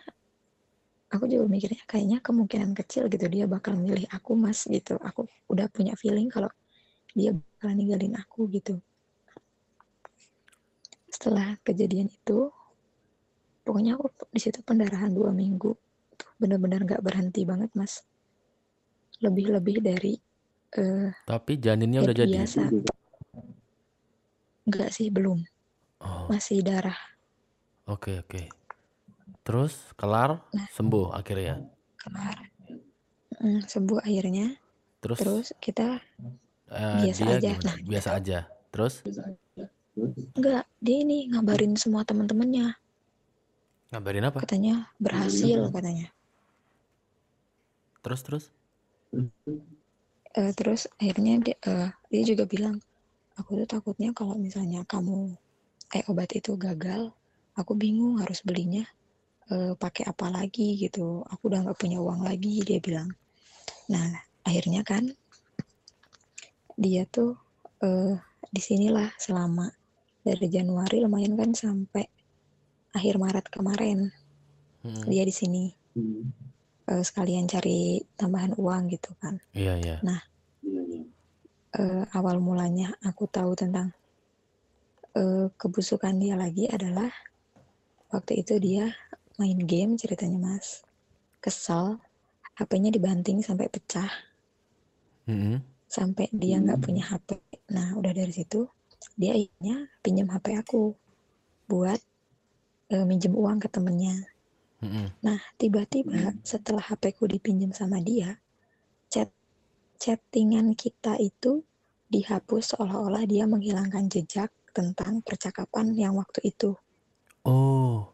[1.15, 4.95] aku juga mikirnya kayaknya kemungkinan kecil gitu dia bakal milih aku mas gitu.
[5.09, 5.21] Aku
[5.53, 6.51] udah punya feeling kalau
[7.17, 8.75] dia bakal ninggalin aku gitu.
[11.13, 12.39] Setelah kejadian itu
[13.63, 15.71] pokoknya aku di situ pendarahan dua minggu.
[16.19, 18.03] Tuh benar-benar nggak berhenti banget mas.
[19.23, 20.15] Lebih-lebih dari
[20.81, 22.29] eh Tapi janinnya udah jadi.
[22.35, 22.61] biasa
[24.69, 25.39] nggak sih belum
[26.03, 26.99] Oh, masih darah
[27.87, 28.43] oke oke.
[29.43, 30.67] Terus kelar, Nah.
[30.71, 31.55] sembuh akhirnya.
[32.03, 32.39] kelar
[33.43, 34.55] Mm, sembuh akhirnya
[35.03, 35.99] Terus, terus kita
[36.71, 37.39] eh, biasa aja.
[37.43, 37.65] gimana?
[37.67, 38.39] Nah, biasa aja.
[38.71, 38.95] Terus
[40.37, 42.67] enggak dia ini ngabarin semua teman-temannya
[43.93, 44.41] ngabarin apa?
[44.43, 46.07] katanya berhasil katanya
[48.03, 48.45] Terus terus?
[50.41, 52.77] Eh, terus akhirnya dia, eh, dia juga bilang
[53.39, 55.33] aku tuh takutnya kalau misalnya kamu
[55.93, 57.13] eh obat itu gagal
[57.53, 58.85] aku bingung harus belinya
[59.53, 61.25] eh, pakai apa lagi gitu.
[61.29, 63.13] Aku udah nggak punya uang lagi dia bilang.
[63.93, 64.09] Nah
[64.45, 65.09] akhirnya kan
[66.77, 67.37] dia tuh
[67.85, 68.17] eh,
[68.49, 69.69] di sinilah selama
[70.23, 72.05] dari Januari lumayan kan sampai
[72.95, 74.13] akhir Maret kemarin.
[74.83, 75.07] Mm-mm.
[75.07, 75.71] dia di sini
[76.91, 79.39] eh, sekalian cari tambahan uang gitu kan.
[79.55, 79.97] Iya iya.
[81.79, 83.93] Eh, awal mulanya aku tahu tentang
[85.17, 87.09] eh, kebusukan dia lagi adalah
[88.13, 88.93] waktu itu dia
[89.41, 90.85] main game ceritanya mas
[91.41, 91.99] kesal
[92.61, 94.11] HP-nya dibanting sampai pecah
[95.25, 95.65] Mm-mm.
[95.89, 97.41] sampai dia nggak punya HP
[97.73, 98.69] nah udah dari situ
[99.17, 100.93] dia akhirnya pinjam HP aku
[101.67, 101.99] buat
[102.93, 104.33] eh, minjem uang ke temennya
[104.83, 105.15] Mm-mm.
[105.23, 108.35] Nah, tiba-tiba setelah HP ku dipinjam sama dia,
[110.03, 111.63] chattingan kita itu
[112.11, 116.75] dihapus seolah-olah dia menghilangkan jejak tentang percakapan yang waktu itu.
[117.47, 118.11] Oh.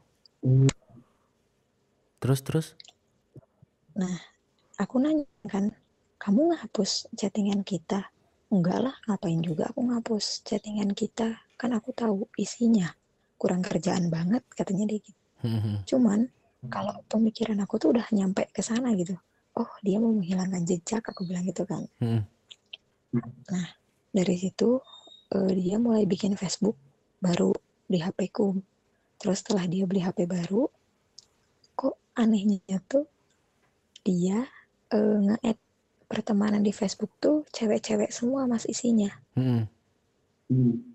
[2.20, 2.66] Terus terus?
[4.76, 5.72] Aku nanya kan,
[6.20, 8.12] kamu ngapus chattingan kita?
[8.52, 11.40] Enggak lah, ngapain juga aku ngapus chattingan kita?
[11.56, 12.92] Kan aku tahu isinya.
[13.40, 15.20] Kurang kerjaan banget katanya dia gitu.
[15.42, 15.82] Mm-mm.
[15.88, 16.28] Cuman
[16.68, 19.14] kalau pemikiran aku tuh udah nyampe ke sana gitu.
[19.58, 21.82] Oh, dia mau menghilangkan jejak, aku bilang gitu kan.
[21.98, 22.22] Mm-mm.
[24.08, 24.78] dari situ
[25.32, 26.76] eh, dia mulai bikin Facebook
[27.18, 27.50] baru
[27.88, 28.54] di HP ku.
[29.18, 30.70] Terus setelah dia beli HP baru,
[31.74, 33.10] kok anehnya tuh
[34.06, 34.46] dia
[34.94, 35.58] eh, nge-add
[36.08, 39.10] pertemanan di Facebook tuh cewek-cewek semua mas isinya.
[39.34, 39.66] Mm-mm.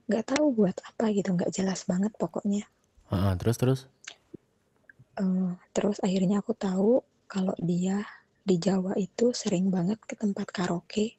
[0.08, 2.64] Nggak tahu buat apa gitu, nggak jelas banget pokoknya.
[3.12, 3.80] Ah, terus terus?
[5.20, 8.02] Eh, terus akhirnya aku tahu kalau dia
[8.44, 11.16] di Jawa itu sering banget ke tempat karaoke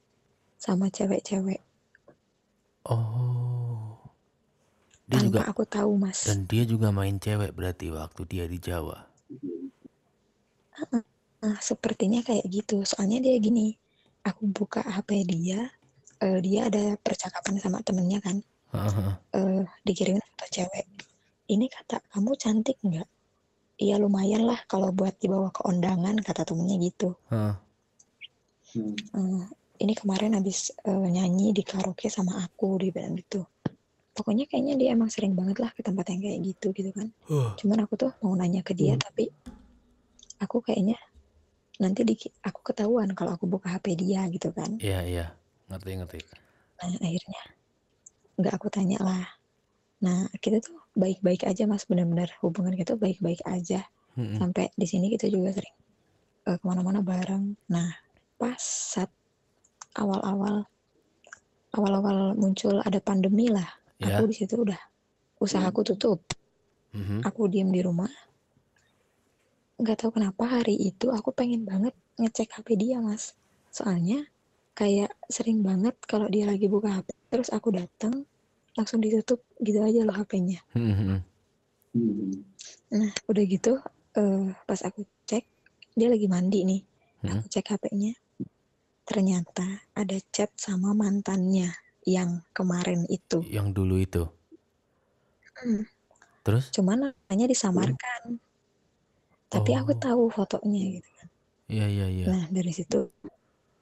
[0.60, 1.64] sama cewek-cewek.
[2.84, 3.96] Oh.
[5.04, 6.24] Dia Tanpa juga aku tahu mas.
[6.24, 9.04] dan dia juga main cewek berarti waktu dia di Jawa.
[11.44, 12.80] Nah, sepertinya kayak gitu.
[12.88, 13.76] Soalnya dia gini,
[14.24, 15.68] aku buka HP dia,
[16.24, 18.40] uh, dia ada percakapan sama temennya kan.
[19.36, 20.88] Uh, dikirimin foto cewek.
[21.52, 23.08] Ini kata, kamu cantik nggak?
[23.74, 27.18] Iya lumayan lah kalau buat dibawa ke undangan, kata temennya gitu.
[27.26, 27.58] Uh.
[29.14, 29.42] Uh,
[29.82, 33.42] ini kemarin habis uh, nyanyi di karaoke sama aku, dia bilang gitu.
[34.14, 37.10] Pokoknya kayaknya dia emang sering banget lah ke tempat yang kayak gitu gitu kan.
[37.26, 37.50] Uh.
[37.58, 38.98] Cuman aku tuh mau nanya ke dia, uh.
[39.02, 39.26] tapi
[40.38, 40.94] aku kayaknya
[41.82, 42.14] nanti di,
[42.46, 44.78] aku ketahuan kalau aku buka HP dia gitu kan.
[44.78, 45.26] Iya iya,
[45.66, 46.18] ngerti ngerti.
[46.78, 47.42] Nah akhirnya
[48.38, 49.26] nggak aku tanya lah.
[49.98, 53.86] Nah kita tuh baik-baik aja mas, benar-benar hubungan kita baik-baik aja.
[54.14, 54.38] Hmm.
[54.38, 55.76] Sampai di sini kita juga sering
[56.48, 57.54] uh, ke mana-mana bareng.
[57.70, 57.90] Nah
[58.38, 59.10] pas saat
[59.98, 60.66] awal-awal
[61.74, 63.66] awal-awal muncul ada pandemi lah,
[63.98, 64.14] yeah.
[64.14, 64.78] aku di situ udah
[65.42, 66.22] usahaku tutup.
[66.94, 67.20] Mm -hmm.
[67.26, 68.06] Aku diem di rumah,
[69.74, 73.34] nggak tahu kenapa hari itu aku pengen banget ngecek HP dia mas
[73.74, 74.22] soalnya
[74.78, 78.22] kayak sering banget kalau dia lagi buka HP terus aku datang
[78.74, 81.22] langsung ditutup gitu aja loh HP-nya hmm.
[82.90, 83.78] nah udah gitu
[84.18, 85.44] uh, pas aku cek
[85.94, 86.82] dia lagi mandi nih.
[87.22, 87.38] Hmm.
[87.38, 88.12] aku cek HP-nya
[89.04, 91.68] ternyata ada chat sama mantannya
[92.08, 93.44] yang kemarin itu.
[93.48, 94.22] Yang dulu itu?
[95.60, 95.84] Hmm.
[96.44, 96.68] terus?
[96.72, 98.40] Cuman hanya disamarkan.
[99.48, 99.80] Tapi oh.
[99.80, 101.28] aku tahu fotonya gitu kan.
[101.70, 102.26] Iya iya iya.
[102.28, 103.08] Nah dari situ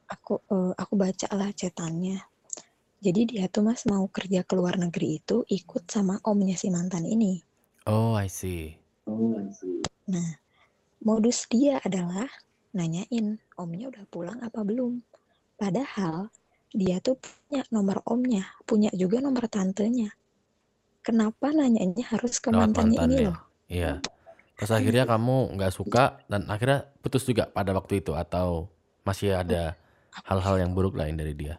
[0.06, 2.20] aku uh, aku baca lah cetannya
[3.02, 7.02] jadi dia tuh mas mau kerja ke luar negeri itu ikut sama omnya si mantan
[7.02, 7.42] ini.
[7.90, 8.78] Oh I see.
[9.10, 9.82] Oh I see.
[10.06, 10.38] Nah
[11.02, 12.30] modus dia adalah
[12.70, 15.02] nanyain omnya udah pulang apa belum?
[15.58, 16.30] Padahal
[16.70, 20.14] dia tuh punya nomor omnya punya juga nomor tantenya.
[21.02, 23.38] Kenapa nanyanya harus ke mantannya, mantannya ini loh?
[23.66, 23.92] Iya.
[24.54, 28.70] Terus akhirnya kamu nggak suka dan akhirnya putus juga pada waktu itu atau
[29.02, 29.74] masih ada
[30.22, 31.58] hal-hal yang buruk lain dari dia?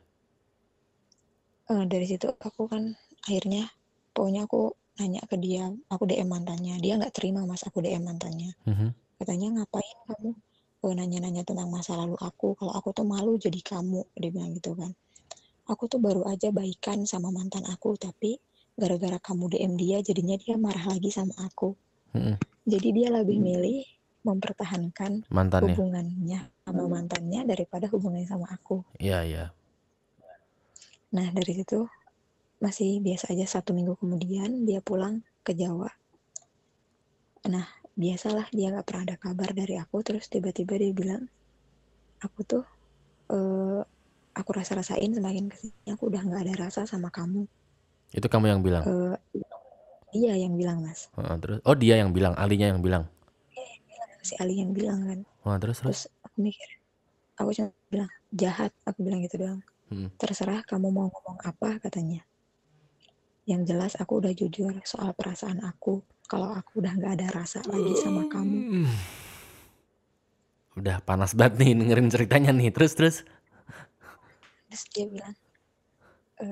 [1.72, 2.92] Uh, dari situ aku kan
[3.24, 3.72] akhirnya
[4.12, 8.54] pokoknya aku nanya ke dia, aku DM mantannya, dia nggak terima mas aku DM mantannya.
[8.68, 8.90] -hmm.
[9.18, 10.32] Katanya ngapain kamu
[10.84, 14.76] oh, nanya-nanya tentang masa lalu aku, kalau aku tuh malu jadi kamu, dia bilang gitu
[14.78, 14.92] kan.
[15.66, 18.38] Aku tuh baru aja baikan sama mantan aku, tapi
[18.76, 21.74] gara-gara kamu DM dia, jadinya dia marah lagi sama aku.
[22.14, 22.36] -hmm.
[22.68, 23.82] Jadi dia lebih milih
[24.24, 25.74] mempertahankan mantannya.
[25.76, 28.84] hubungannya sama mantannya daripada hubungannya sama aku.
[29.00, 29.46] Iya, iya.
[31.14, 31.86] Nah, dari situ
[32.58, 35.92] masih biasa aja satu minggu kemudian dia pulang ke Jawa.
[37.48, 41.30] Nah, biasalah dia gak pernah ada kabar dari aku, terus tiba-tiba dia bilang,
[42.24, 42.64] aku tuh,
[43.30, 43.84] uh,
[44.34, 47.46] aku rasa-rasain semakin ke sini aku udah gak ada rasa sama kamu.
[48.16, 48.84] Itu kamu yang bilang?
[48.88, 49.16] Uh,
[50.14, 51.10] Iya yang bilang mas.
[51.18, 53.10] Uh, terus oh dia yang bilang, alinya yang bilang.
[53.58, 55.20] Iya, si Ali yang bilang kan.
[55.42, 56.70] Uh, terus, terus terus aku mikir,
[57.42, 59.62] aku cuma bilang jahat, aku bilang gitu doang.
[59.94, 60.10] Hmm.
[60.18, 62.26] Terserah kamu mau ngomong apa katanya.
[63.46, 66.02] Yang jelas aku udah jujur soal perasaan aku.
[66.26, 68.58] Kalau aku udah nggak ada rasa lagi sama kamu.
[68.58, 68.90] Hmm.
[70.74, 72.74] Udah panas banget nih dengerin ceritanya nih.
[72.74, 73.18] Terus terus.
[74.74, 75.36] Terus dia bilang,
[76.42, 76.48] e,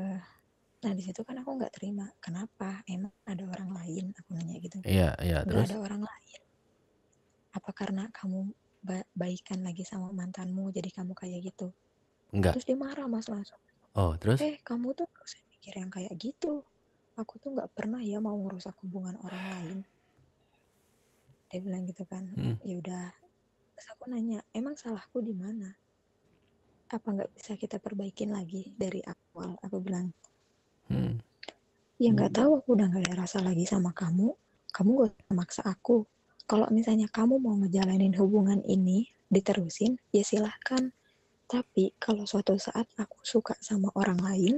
[0.81, 2.09] Nah di situ kan aku nggak terima.
[2.17, 2.81] Kenapa?
[2.89, 4.05] Emang ada orang lain?
[4.17, 4.81] Aku nanya gitu.
[4.81, 5.45] Iya iya.
[5.45, 5.69] Terus?
[5.69, 6.41] ada orang lain.
[7.53, 8.49] Apa karena kamu
[8.81, 11.69] ba baikan lagi sama mantanmu jadi kamu kayak gitu?
[12.31, 12.55] Enggak.
[12.57, 13.59] Terus dia marah mas langsung.
[13.95, 14.39] Oh terus?
[14.39, 16.63] Eh kamu tuh gak usah mikir yang kayak gitu.
[17.19, 19.77] Aku tuh nggak pernah ya mau ngerusak hubungan orang lain.
[21.51, 22.23] Dia bilang gitu kan.
[22.33, 22.55] Hmm.
[22.63, 23.07] Ya udah.
[23.75, 25.75] Terus aku nanya, emang salahku di mana?
[26.87, 29.59] Apa nggak bisa kita perbaikin lagi dari awal?
[29.59, 30.15] Aku bilang,
[30.91, 31.23] Hmm.
[32.01, 34.33] Ya nggak tahu aku udah nggak ada rasa lagi sama kamu.
[34.75, 36.03] Kamu gak maksa aku.
[36.47, 40.91] Kalau misalnya kamu mau ngejalanin hubungan ini, diterusin, ya silahkan.
[41.51, 44.55] Tapi kalau suatu saat aku suka sama orang lain,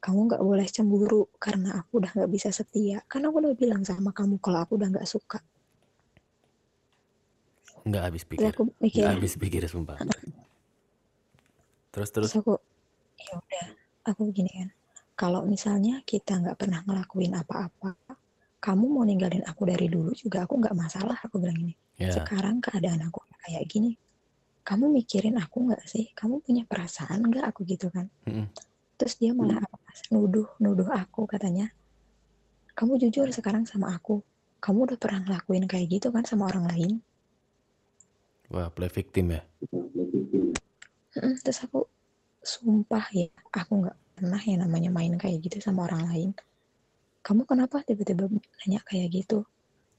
[0.00, 3.04] kamu nggak boleh cemburu karena aku udah nggak bisa setia.
[3.04, 5.44] Karena aku udah bilang sama kamu kalau aku udah nggak suka.
[7.84, 8.48] Nggak habis pikir.
[8.48, 10.00] aku mikir, nggak habis pikir sumpah.
[11.92, 12.32] terus terus.
[12.32, 12.56] terus aku,
[13.20, 13.66] ya udah,
[14.08, 14.70] aku begini kan
[15.22, 17.94] kalau misalnya kita nggak pernah ngelakuin apa-apa,
[18.58, 21.14] kamu mau ninggalin aku dari dulu juga aku nggak masalah.
[21.22, 21.74] Aku bilang ini.
[22.00, 22.16] Yeah.
[22.16, 23.94] Sekarang keadaan aku kayak gini,
[24.62, 26.10] kamu mikirin aku nggak sih?
[26.14, 28.06] Kamu punya perasaan nggak aku gitu kan?
[28.26, 28.46] Mm -hmm.
[28.98, 29.78] Terus dia malah apa?
[30.14, 31.66] Nuduh, nuduh aku katanya.
[32.78, 34.22] Kamu jujur sekarang sama aku.
[34.62, 36.92] Kamu udah pernah ngelakuin kayak gitu kan sama orang lain?
[38.54, 39.42] Wah, play victim ya?
[41.18, 41.90] Terus aku
[42.38, 46.30] sumpah ya, aku nggak pernah yang namanya main kayak gitu sama orang lain.
[47.26, 49.42] Kamu kenapa tiba-tiba nanya kayak gitu?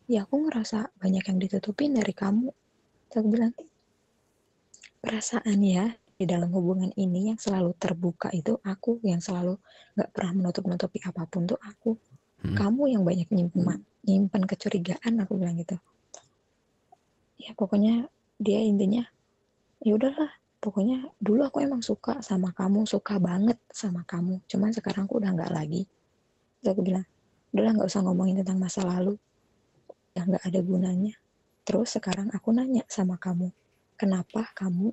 [0.08, 2.52] Ya aku ngerasa banyak yang ditutupin dari kamu.
[3.12, 3.52] Terus aku bilang,
[5.04, 9.60] perasaan ya di dalam hubungan ini yang selalu terbuka itu aku yang selalu
[10.00, 12.00] nggak pernah menutup-nutupi apa pun tuh aku.
[12.40, 12.56] Hmm.
[12.56, 15.76] Kamu yang banyak nyimpen, nyimpen kecurigaan aku bilang gitu.
[17.36, 18.08] Ya pokoknya
[18.40, 19.04] dia intinya
[19.84, 20.32] ya udahlah
[20.64, 25.36] pokoknya dulu aku emang suka sama kamu suka banget sama kamu cuman sekarang aku udah
[25.36, 25.84] nggak lagi
[26.64, 27.04] terus aku bilang
[27.52, 29.20] udahlah nggak usah ngomongin tentang masa lalu
[30.16, 31.14] yang nggak ada gunanya
[31.68, 33.52] terus sekarang aku nanya sama kamu
[34.00, 34.92] kenapa kamu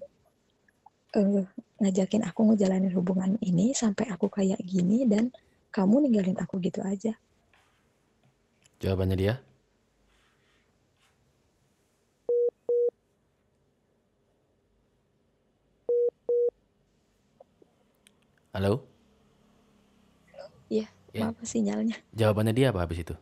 [1.19, 1.45] eh,
[1.81, 5.33] ngajakin aku ngejalanin hubungan ini sampai aku kayak gini dan
[5.71, 7.15] kamu ninggalin aku gitu aja
[8.81, 9.35] Jawabannya dia?
[18.51, 18.83] Halo?
[20.71, 21.27] Iya, Ya.
[21.31, 23.15] apa sinyalnya Jawabannya dia apa habis itu?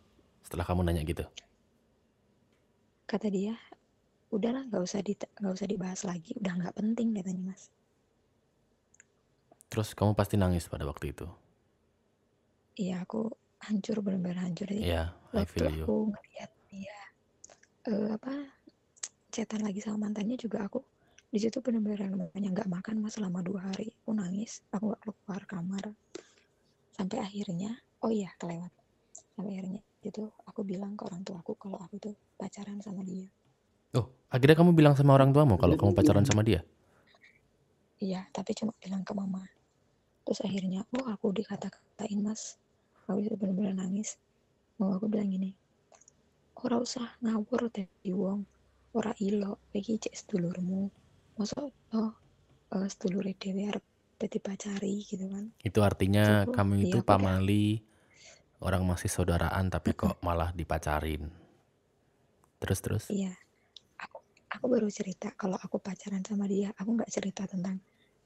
[0.44, 1.24] Setelah kamu nanya gitu.
[3.08, 3.56] kata dia
[4.28, 7.72] udahlah nggak usah di nggak usah dibahas lagi udah nggak penting katanya mas.
[9.68, 11.26] Terus kamu pasti nangis pada waktu itu.
[12.78, 13.26] iya aku
[13.58, 14.70] hancur benar-benar hancur.
[14.70, 15.84] Iya, I waktu feel you.
[15.84, 16.98] aku ngeliat dia
[17.90, 18.32] eh, apa
[19.34, 20.78] chatan lagi sama mantannya juga aku
[21.28, 23.90] di situ benar-benar namanya nggak makan mas selama dua hari.
[24.04, 25.84] Aku nangis aku nggak keluar kamar.
[26.94, 28.72] Sampai akhirnya oh iya kelewat.
[29.34, 33.26] Sampai akhirnya itu aku bilang ke orang tua aku kalau aku tuh pacaran sama dia
[33.96, 36.64] Oh, akhirnya kamu bilang sama orang tuamu kalau kamu pacaran sama dia?
[37.98, 39.42] iya tapi cuma bilang ke mama.
[40.22, 42.54] Terus akhirnya oh aku dikata-katain mas.
[43.10, 44.20] Aku itu benar-benar nangis.
[44.78, 45.50] Mau aku bilang gini
[46.58, 48.42] ora usah ngawur teh wong.
[48.94, 49.62] Ora ilo.
[49.70, 50.90] Iki cek sedulurmu.
[51.38, 51.62] Masa
[51.94, 52.12] oh
[52.74, 53.84] uh, sedulure dhewe arep
[54.18, 55.54] dadi pacari gitu kan.
[55.62, 57.78] Itu artinya aku, kamu iya, itu pamali,
[58.58, 61.30] orang masih saudaraan tapi kok malah dipacarin.
[62.58, 63.04] Terus terus.
[63.06, 63.34] iya
[64.58, 67.78] aku baru cerita kalau aku pacaran sama dia aku nggak cerita tentang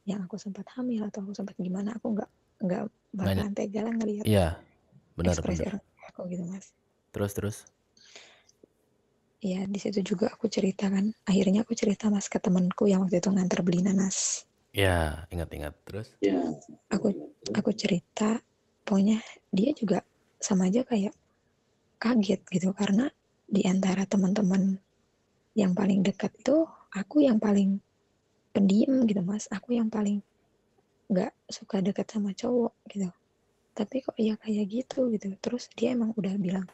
[0.08, 2.30] yang aku sempat hamil atau aku sempat gimana aku nggak
[2.64, 4.48] nggak bakalan tega lah ngelihat Iya,
[5.14, 5.76] benar ekspresi benar.
[5.76, 6.66] orang tua aku gitu mas
[7.12, 7.56] Terus terus.
[9.44, 11.12] Iya, di situ juga aku cerita kan.
[11.28, 14.48] Akhirnya aku cerita mas ke temanku yang waktu itu nganter beli nanas.
[14.72, 15.76] Ya, ingat-ingat.
[15.84, 16.08] Terus.
[16.88, 17.12] Aku
[17.52, 18.40] aku cerita,
[18.86, 19.20] pokoknya
[19.52, 20.00] dia juga
[20.40, 21.12] sama aja kayak
[22.00, 23.12] kaget gitu karena
[23.44, 24.80] di antara teman-teman
[25.52, 27.80] yang paling dekat itu aku yang paling
[28.52, 29.48] pendiam gitu mas.
[29.52, 30.20] Aku yang paling
[31.12, 33.08] nggak suka dekat sama cowok gitu.
[33.72, 35.32] Tapi kok ya kayak gitu gitu.
[35.40, 36.68] Terus dia emang udah bilang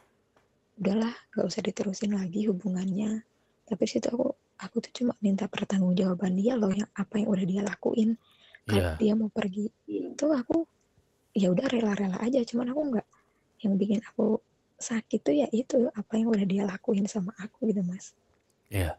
[0.79, 3.19] udahlah gak usah diterusin lagi hubungannya
[3.67, 4.31] tapi situ aku
[4.63, 8.15] aku tuh cuma minta pertanggungjawaban dia loh yang apa yang udah dia lakuin
[8.69, 8.71] Iya.
[8.71, 10.63] kalau dia mau pergi itu aku
[11.35, 13.07] ya udah rela-rela aja cuman aku nggak
[13.65, 14.39] yang bikin aku
[14.79, 18.15] sakit tuh ya itu apa yang udah dia lakuin sama aku gitu mas
[18.69, 18.97] Iya.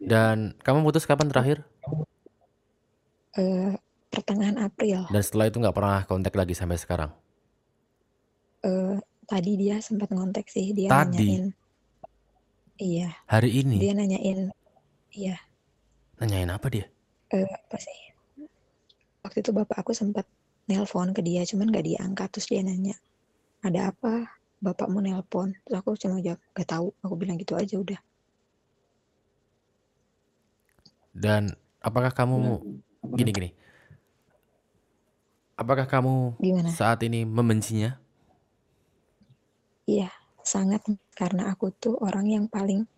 [0.00, 1.58] Dan kamu putus kapan terakhir?
[3.34, 3.74] eh
[4.12, 5.00] pertengahan April.
[5.10, 7.10] Dan setelah itu nggak pernah kontak lagi sampai sekarang.
[8.64, 8.96] eh
[9.30, 11.24] tadi dia sempat ngontek sih dia Tadi?
[11.24, 11.44] nanyain.
[12.80, 13.08] Iya.
[13.30, 13.76] Hari ini?
[13.82, 14.38] Dia nanyain
[15.14, 15.36] iya.
[16.20, 16.86] Nanyain apa dia?
[17.34, 17.98] eh, apa sih?
[19.24, 20.26] Waktu itu bapak aku sempat
[20.70, 22.28] nelpon ke dia cuman gak diangkat.
[22.32, 22.94] Terus dia nanya
[23.66, 24.12] ada apa?
[24.64, 25.48] Bapakmu nelpon.
[25.64, 26.86] Terus aku cuma jawab gak tahu.
[27.04, 27.98] Aku bilang gitu aja udah
[31.14, 32.58] Dan apakah kamu
[33.14, 33.50] gini gini?
[35.54, 37.94] Apakah kamu gimana saat ini membencinya?
[39.84, 40.08] iya
[40.40, 40.80] sangat
[41.12, 42.88] karena aku tuh orang yang paling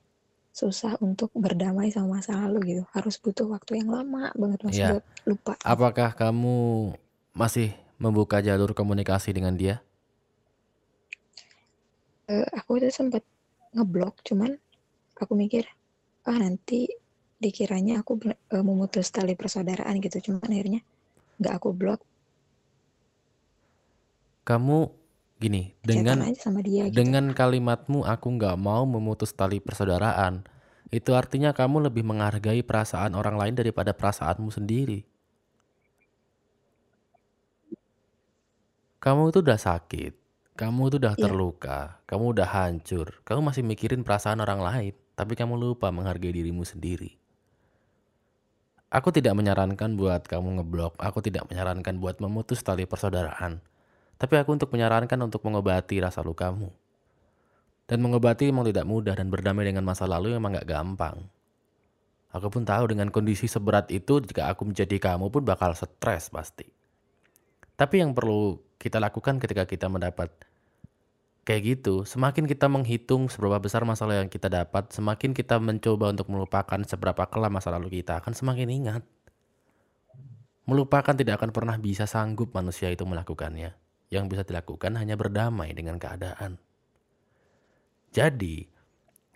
[0.55, 4.89] susah untuk berdamai sama masa lalu gitu harus butuh waktu yang lama banget mas Iya.
[4.95, 6.95] buat lupa Apakah kamu
[7.35, 9.83] masih membuka jalur komunikasi dengan dia?
[12.31, 13.23] Eh, aku tuh sempat
[13.75, 14.55] ngeblok cuman
[15.21, 15.67] aku mikir
[16.27, 16.87] ah nanti
[17.45, 18.12] dikiranya aku
[18.55, 20.80] eh, memutus tali persaudaraan gitu cuman akhirnya
[21.41, 22.01] nggak aku blok
[24.49, 24.78] Kamu
[25.43, 30.34] gini, dengan aja sama dia gitu dengan kalimatmu aku nggak mau memutus tali persaudaraan,
[30.99, 35.01] itu artinya kamu lebih menghargai perasaan orang lain daripada perasaanmu sendiri.
[39.05, 40.12] Kamu itu udah sakit,
[40.61, 41.22] kamu itu udah Iya.
[41.24, 41.78] terluka,
[42.11, 47.11] kamu udah hancur, kamu masih mikirin perasaan orang lain, tapi kamu lupa menghargai dirimu sendiri.
[48.87, 53.59] Aku tidak menyarankan buat kamu ngeblok, aku tidak menyarankan buat memutus tali persaudaraan.
[54.14, 56.70] Tapi aku untuk menyarankan untuk mengobati rasa lukamu.
[57.91, 61.26] Dan mengobati memang tidak mudah dan berdamai dengan masa lalu memang gak gampang.
[62.30, 66.70] Aku pun tahu dengan kondisi seberat itu jika aku menjadi kamu pun bakal stres pasti.
[67.74, 70.30] Tapi yang perlu kita lakukan ketika kita mendapat
[71.47, 72.03] kayak gitu.
[72.03, 77.23] Semakin kita menghitung seberapa besar masalah yang kita dapat, semakin kita mencoba untuk melupakan seberapa
[77.31, 79.03] kelam masa lalu kita akan semakin ingat.
[80.67, 83.79] Melupakan tidak akan pernah bisa sanggup manusia itu melakukannya.
[84.11, 86.59] Yang bisa dilakukan hanya berdamai dengan keadaan.
[88.11, 88.67] Jadi,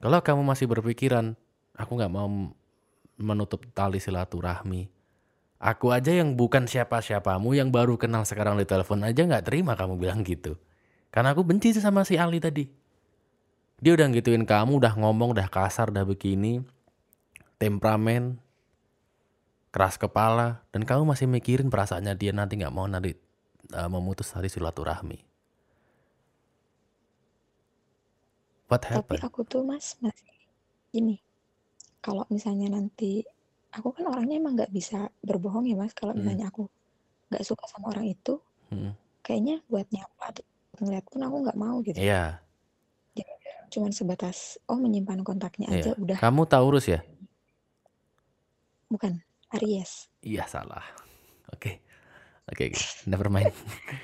[0.03, 1.39] kalau kamu masih berpikiran,
[1.79, 2.27] aku nggak mau
[3.15, 4.91] menutup tali silaturahmi.
[5.61, 10.01] Aku aja yang bukan siapa-siapamu, yang baru kenal sekarang di telepon aja nggak terima kamu
[10.01, 10.59] bilang gitu.
[11.11, 12.67] Karena aku benci sih sama si Ali tadi.
[13.81, 16.63] Dia udah gituin kamu, udah ngomong, udah kasar, udah begini.
[17.59, 18.39] Temperamen,
[19.75, 23.13] keras kepala, dan kamu masih mikirin perasaannya dia nanti nggak mau nanti
[23.75, 25.19] uh, memutus tali silaturahmi.
[28.71, 29.23] What Tapi happened?
[29.27, 30.31] aku tuh mas masih
[30.95, 31.19] gini.
[32.01, 33.23] Kalau misalnya nanti
[33.75, 35.93] aku kan orangnya emang nggak bisa berbohong ya mas.
[35.93, 36.23] Kalau Hmm.
[36.23, 36.71] misalnya aku
[37.31, 38.39] nggak suka sama orang itu,
[38.71, 38.95] Hmm.
[39.27, 40.27] kayaknya buat nyapa
[40.81, 42.01] ngeliat pun aku nggak mau gitu.
[42.01, 42.41] Iya,
[43.70, 45.78] Cuman sebatas oh menyimpan kontaknya iya.
[45.78, 46.18] aja udah.
[46.18, 47.01] Kamu Taurus ya?
[48.91, 49.22] Bukan
[49.55, 50.11] Aries.
[50.26, 50.83] Iya salah.
[51.55, 51.78] Oke,
[52.51, 52.83] oke, oke.
[53.07, 53.55] Never mind.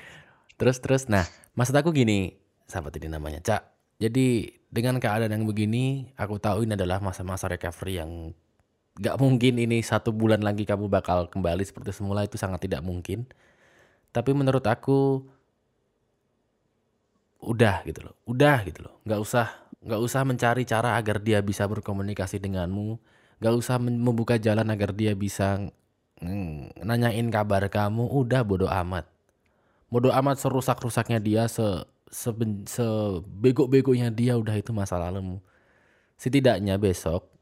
[0.59, 1.27] terus terus, nah
[1.59, 3.61] maksud aku gini, sahabat ini namanya Cak.
[3.99, 8.31] Jadi dengan keadaan yang begini, aku tahu ini adalah masa-masa recovery yang
[8.97, 13.27] gak mungkin ini satu bulan lagi kamu bakal kembali seperti semula itu sangat tidak mungkin.
[14.15, 15.27] Tapi menurut aku
[17.41, 19.47] udah gitu loh, udah gitu loh, nggak usah
[19.83, 22.97] nggak usah mencari cara agar dia bisa berkomunikasi denganmu,
[23.39, 25.69] nggak usah membuka jalan agar dia bisa
[26.21, 29.05] mm, nanyain kabar kamu, udah bodoh amat,
[29.91, 31.65] bodoh amat serusak rusaknya dia, se
[32.09, 35.43] seben- sebego-begonya dia udah itu masa lalumu.
[36.17, 37.37] Setidaknya besok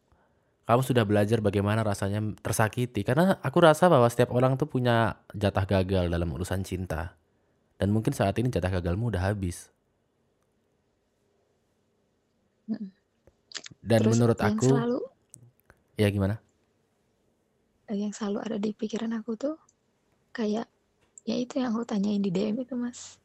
[0.65, 5.61] kamu sudah belajar bagaimana rasanya tersakiti karena aku rasa bahwa setiap orang tuh punya jatah
[5.61, 7.13] gagal dalam urusan cinta.
[7.77, 9.69] Dan mungkin saat ini jatah gagalmu udah habis.
[13.85, 14.99] Dan Terus menurut yang aku selalu
[15.95, 16.35] ya gimana?
[17.85, 19.55] eh, yang selalu ada di pikiran aku tuh
[20.33, 20.65] kayak
[21.25, 23.21] ya itu yang aku tanyain di DM itu mas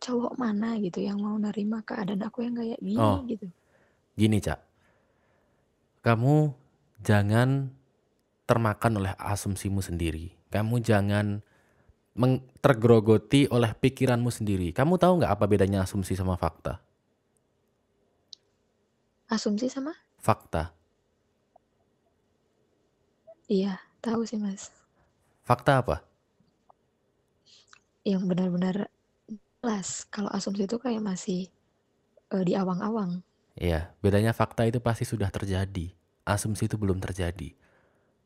[0.00, 3.20] cowok mana gitu yang mau nerima keadaan aku yang kayak gini Oh.
[3.28, 3.46] gitu
[4.18, 4.58] Gini, Cak.
[6.02, 6.50] Kamu
[6.98, 7.70] jangan
[8.50, 10.34] termakan oleh asumsimu sendiri.
[10.50, 11.38] Kamu jangan
[12.58, 14.74] tergerogoti oleh pikiranmu sendiri.
[14.74, 16.82] Kamu tahu nggak apa bedanya asumsi sama fakta?
[19.28, 20.72] Asumsi sama Fakta.
[23.48, 24.72] iya tahu sih mas
[25.44, 25.96] Fakta apa?
[28.04, 28.88] yang benar-benar
[29.28, 31.48] jelas kalau asumsi itu kayak masih
[32.32, 33.20] eh, di awang-awang
[33.58, 35.90] Iya, bedanya fakta itu pasti sudah terjadi.
[36.22, 37.58] Asumsi itu belum terjadi.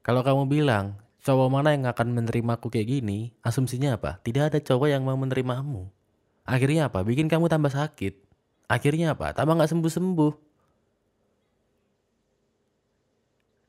[0.04, 4.20] Kalau kamu bilang, cowok mana yang akan menerimaku kayak gini, asumsinya apa?
[4.20, 5.88] Tidak ada cowok yang mau menerimamu.
[6.44, 7.00] Akhirnya apa?
[7.00, 8.12] Bikin kamu tambah sakit.
[8.68, 9.32] Akhirnya apa?
[9.32, 10.32] Tambah nggak sembuh-sembuh.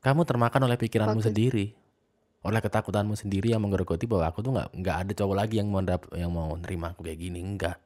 [0.04, 1.66] Kamu termakan oleh pikiranmu Waktu- sendiri.
[2.44, 5.80] Oleh ketakutanmu sendiri yang menggerogoti bahwa aku tuh nggak nggak ada cowok lagi yang mau
[6.12, 7.40] yang mau nerima aku kayak gini.
[7.40, 7.80] Enggak.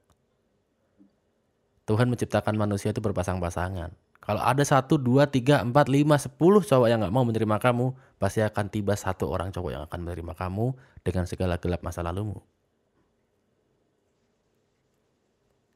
[1.86, 3.94] Tuhan menciptakan manusia itu berpasang-pasangan.
[4.18, 8.42] Kalau ada satu, dua, tiga, empat, lima, sepuluh cowok yang nggak mau menerima kamu, pasti
[8.42, 10.74] akan tiba satu orang cowok yang akan menerima kamu
[11.06, 12.42] dengan segala gelap masa lalumu.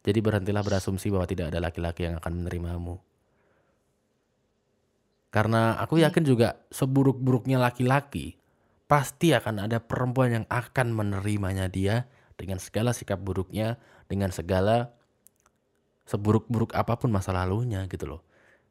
[0.02, 2.98] Jadi berhentilah berasumsi bahwa tidak ada laki-laki yang akan menerimamu.
[5.32, 8.36] Karena aku yakin juga seburuk-buruknya laki-laki,
[8.84, 12.04] pasti akan ada perempuan yang akan menerimanya dia
[12.36, 13.80] dengan segala sikap buruknya,
[14.12, 14.92] dengan segala
[16.04, 18.20] seburuk-buruk apa pun masa lalunya gitu loh.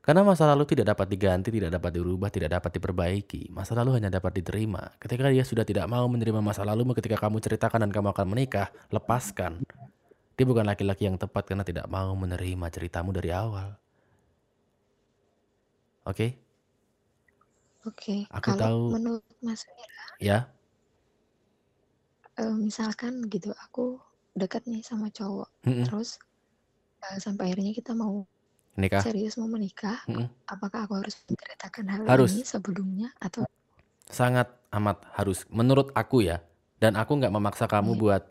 [0.01, 3.53] Karena masa lalu tidak dapat diganti, tidak dapat dirubah, tidak dapat diperbaiki.
[3.53, 4.97] Masa lalu hanya dapat diterima.
[4.97, 8.73] Ketika dia sudah tidak mau menerima masa lalumu ketika kamu ceritakan dan kamu akan menikah,
[8.89, 9.61] lepaskan.
[10.37, 13.77] Dia bukan laki-laki yang tepat karena tidak mau menerima ceritamu dari awal.
[16.09, 16.50] Oke?
[17.85, 18.81] Oke Aku kalau tahu.
[18.95, 20.37] menurut mas Wira, Ya?
[22.39, 23.99] eh, misalkan gitu aku
[24.33, 25.85] dekat nih sama cowok Mm-mm.
[25.87, 26.15] terus
[27.03, 28.23] eh, sampai akhirnya kita mau
[28.79, 29.03] Nikah?
[29.03, 30.27] serius mau menikah Mm-mm.
[30.47, 32.31] apakah aku harus menceritakan hal Harus.
[32.31, 33.43] ini sebelumnya atau
[34.11, 35.47] Sangat amat harus.
[35.47, 36.43] Menurut aku ya.
[36.83, 37.99] Dan aku nggak memaksa kamu Iya.
[37.99, 38.23] buat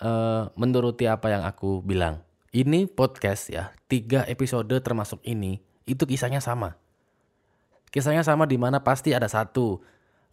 [0.00, 2.24] eh, menuruti apa yang aku bilang.
[2.48, 3.76] Ini podcast ya.
[3.88, 5.60] Tiga episode termasuk ini.
[5.84, 6.80] Itu kisahnya sama.
[7.92, 9.84] Kisahnya sama di mana pasti ada satu.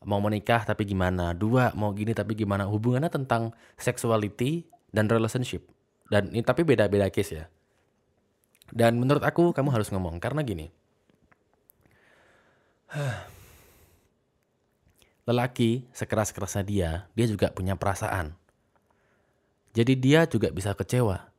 [0.08, 1.36] Mau menikah tapi gimana.
[1.36, 2.64] Dua mau gini tapi gimana.
[2.64, 4.64] Hubungannya tentang sexuality
[4.96, 5.68] dan relationship.
[6.08, 7.46] Dan ini tapi beda-beda case ya.
[8.72, 10.24] Dan menurut aku kamu harus ngomong.
[10.24, 10.72] Karena gini.
[15.30, 18.34] lelaki sekeras-kerasnya dia, dia juga punya perasaan.
[19.78, 21.30] Jadi dia juga bisa kecewa.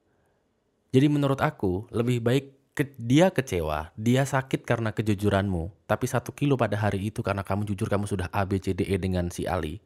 [0.95, 6.55] Jadi menurut aku lebih baik ke- dia kecewa, dia sakit karena kejujuranmu, tapi satu kilo
[6.55, 9.45] pada hari itu karena kamu jujur kamu sudah A B C D E dengan si
[9.45, 9.83] Ali.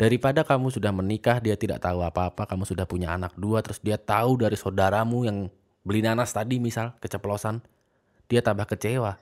[0.00, 4.00] Daripada kamu sudah menikah, dia tidak tahu apa-apa, kamu sudah punya anak dua, terus dia
[4.00, 5.52] tahu dari saudaramu yang
[5.84, 7.60] beli nanas tadi misal keceplosan,
[8.24, 9.20] dia tambah kecewa.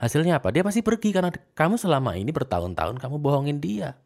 [0.00, 0.48] Hasilnya apa?
[0.50, 4.00] Dia pasti pergi karena kamu selama ini bertahun-tahun kamu bohongin dia.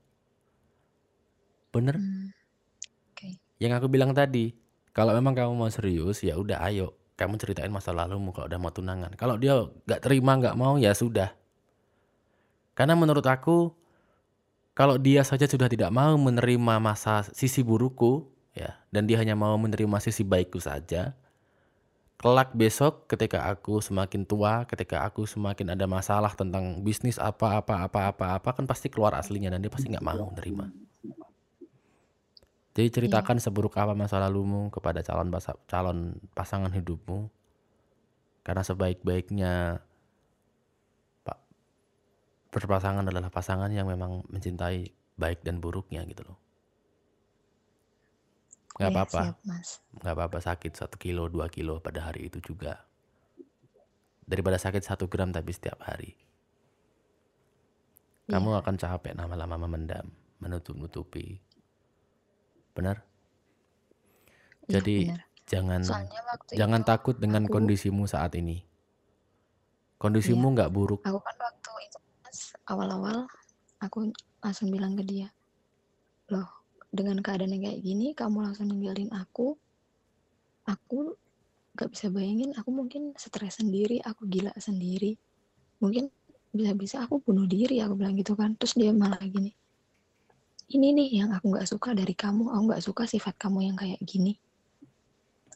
[1.71, 1.97] Bener?
[1.97, 2.35] Hmm.
[3.15, 3.39] Oke.
[3.63, 4.53] Yang aku bilang tadi,
[4.91, 6.99] kalau memang kamu mau serius, ya udah ayo.
[7.15, 9.15] Kamu ceritain masa lalumu kalau udah mau tunangan.
[9.15, 9.55] Kalau dia
[9.87, 11.31] nggak terima, nggak mau, ya sudah.
[12.75, 13.71] Karena menurut aku,
[14.75, 18.27] kalau dia saja sudah tidak mau menerima masa sisi burukku,
[18.59, 21.15] ya, dan dia hanya mau menerima sisi baikku saja,
[22.19, 27.87] kelak besok ketika aku semakin tua, ketika aku semakin ada masalah tentang bisnis apa apa
[27.87, 30.84] apa apa apa kan pasti keluar aslinya dan dia pasti nggak mau menerima.
[32.75, 37.31] Jadi ceritakan seburuk apa masa lalumu kepada calon basa- calon pasangan hidupmu.
[38.43, 39.79] Karena sebaik-baiknya
[41.23, 41.39] Pak
[42.51, 46.39] berpasangan adalah pasangan yang memang mencintai baik dan buruknya gitu loh.
[48.75, 49.69] Nggak Iya, apa-apa, siap, Mas.
[50.03, 52.83] nggak apa-apa sakit satu kilo dua kilo pada hari itu juga.
[54.27, 56.19] Daripada sakit satu gram tapi setiap hari.
[58.27, 60.11] Kamu akan capek lama-lama memendam,
[60.43, 61.39] menutup-nutupi.
[62.75, 62.97] Benar?
[64.67, 65.23] Iya, Jadi benar.
[65.45, 65.81] jangan
[66.51, 68.67] jangan itu takut dengan aku- kondisimu saat ini.
[69.97, 71.01] Kondisimu nggak buruk.
[71.07, 71.99] aku kan waktu itu
[72.67, 73.31] awal-awal
[73.79, 74.11] aku
[74.43, 75.29] langsung bilang ke dia,
[76.29, 76.49] loh
[76.91, 79.55] dengan keadaan yang kayak gini kamu langsung ninggalin aku,
[80.67, 81.15] aku
[81.75, 85.19] gak bisa bayangin aku mungkin stres sendiri, aku gila sendiri,
[85.83, 86.07] mungkin
[86.55, 89.51] bisa-bisa aku bunuh diri aku bilang gitu kan, terus dia malah gini,
[90.75, 94.03] ini nih yang aku nggak suka dari kamu, aku nggak suka sifat kamu yang kayak
[94.03, 94.35] gini.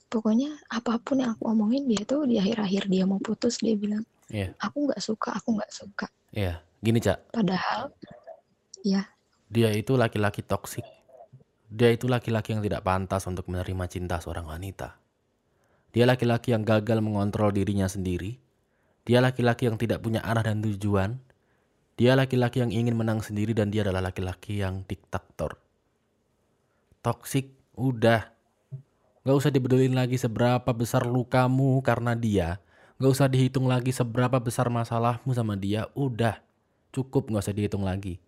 [0.09, 4.07] Pokoknya apa pun yang aku omongin dia tuh di akhir-akhir dia mau putus dia bilang
[4.33, 6.07] Iya, aku nggak suka, aku nggak suka.
[6.33, 6.61] iya.
[6.79, 7.91] Gini cak, Padahal,
[8.87, 9.03] ya,
[9.51, 10.87] dia itu laki-laki toksik.
[11.66, 14.95] Dia itu laki-laki yang tidak pantas untuk menerima cinta seorang wanita.
[15.91, 18.39] Dia laki-laki yang gagal mengontrol dirinya sendiri.
[19.03, 21.19] Dia laki-laki yang tidak punya arah dan tujuan.
[21.99, 25.59] Dia laki-laki yang ingin menang sendiri dan dia adalah laki-laki yang diktator.
[27.03, 28.31] Toksik, udah.
[29.27, 32.63] Gak usah dibedulin lagi seberapa besar lukamu karena dia.
[33.03, 35.91] Gak usah dihitung lagi seberapa besar masalahmu sama dia.
[35.99, 36.39] Udah,
[36.95, 38.23] cukup gak usah dihitung lagi.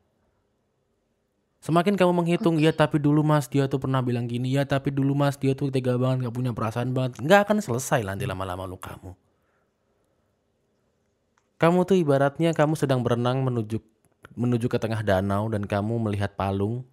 [1.63, 5.15] Semakin kamu menghitung, ya tapi dulu mas dia tuh pernah bilang gini, ya tapi dulu
[5.15, 7.23] mas dia tuh tega banget, gak punya perasaan banget.
[7.23, 9.30] Nggak akan selesai nanti lama-lama lu kamu.
[11.61, 13.85] Kamu tuh ibaratnya kamu sedang berenang menuju
[14.33, 16.89] menuju ke tengah danau dan kamu melihat palung.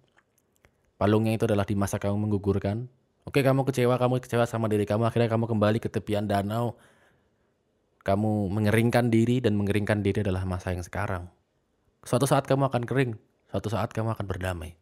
[1.00, 2.84] Palungnya itu adalah di masa kamu menggugurkan.
[3.24, 6.76] Oke kamu kecewa, kamu kecewa sama diri kamu, akhirnya kamu kembali ke tepian danau.
[8.04, 11.32] Kamu mengeringkan diri dan mengeringkan diri adalah masa yang sekarang.
[12.04, 13.16] Suatu saat kamu akan kering,
[13.48, 14.76] suatu saat kamu akan berdamai.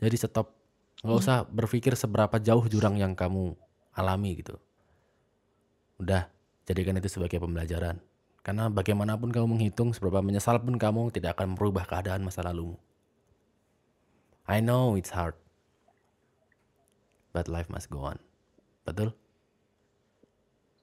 [0.00, 0.52] Jadi stop,
[1.00, 3.56] nggak usah berpikir seberapa jauh jurang yang kamu
[3.96, 4.56] alami gitu.
[6.00, 6.28] Udah,
[6.64, 8.00] jadikan itu sebagai pembelajaran.
[8.44, 12.76] Karena bagaimanapun kamu menghitung, seberapa menyesal pun kamu tidak akan merubah keadaan masa lalumu.
[14.44, 15.32] I know it's hard,
[17.32, 18.20] but life must go on.
[18.84, 19.16] Betul?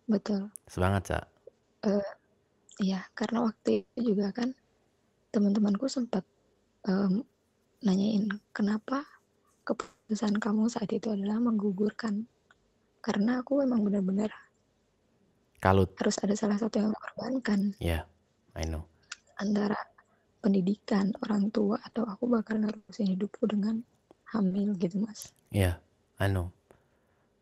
[0.10, 0.50] betul.
[0.66, 1.24] Semangat, Cak.
[2.82, 4.58] Iya, karena waktu itu juga kan
[5.30, 6.26] teman-temanku sempat
[6.90, 7.22] em,
[7.86, 8.26] nanyain
[8.58, 9.06] kenapa
[9.62, 12.26] keputusan kamu saat itu adalah menggugurkan.
[13.06, 14.34] Karena aku memang benar-benar
[15.62, 15.93] Kalut.
[16.01, 18.09] harus ada salah satu yang korbankan Ya,
[18.57, 18.89] I know.
[19.38, 19.78] antara
[20.41, 23.86] pendidikan orang tua atau aku bakal nerusin hidupku dengan
[24.34, 25.30] hamil gitu mas.
[25.53, 25.78] Ya,
[26.18, 26.49] I know.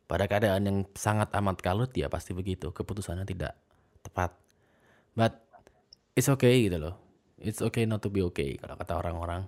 [0.09, 2.73] Pada keadaan yang sangat amat kalut, ya pasti begitu.
[2.75, 3.55] Keputusannya tidak
[4.03, 4.35] tepat.
[5.15, 5.39] But
[6.17, 6.95] it's okay gitu loh.
[7.39, 9.47] It's okay not to be okay kalau kata orang-orang.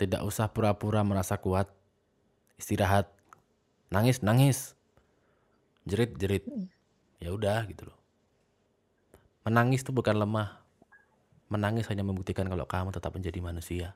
[0.00, 1.68] Tidak usah pura-pura merasa kuat.
[2.56, 3.12] Istirahat.
[3.92, 4.72] Nangis, nangis.
[5.84, 6.44] Jerit, jerit.
[7.18, 7.98] Ya udah gitu loh.
[9.46, 10.58] Menangis itu bukan lemah.
[11.46, 13.94] Menangis hanya membuktikan kalau kamu tetap menjadi manusia.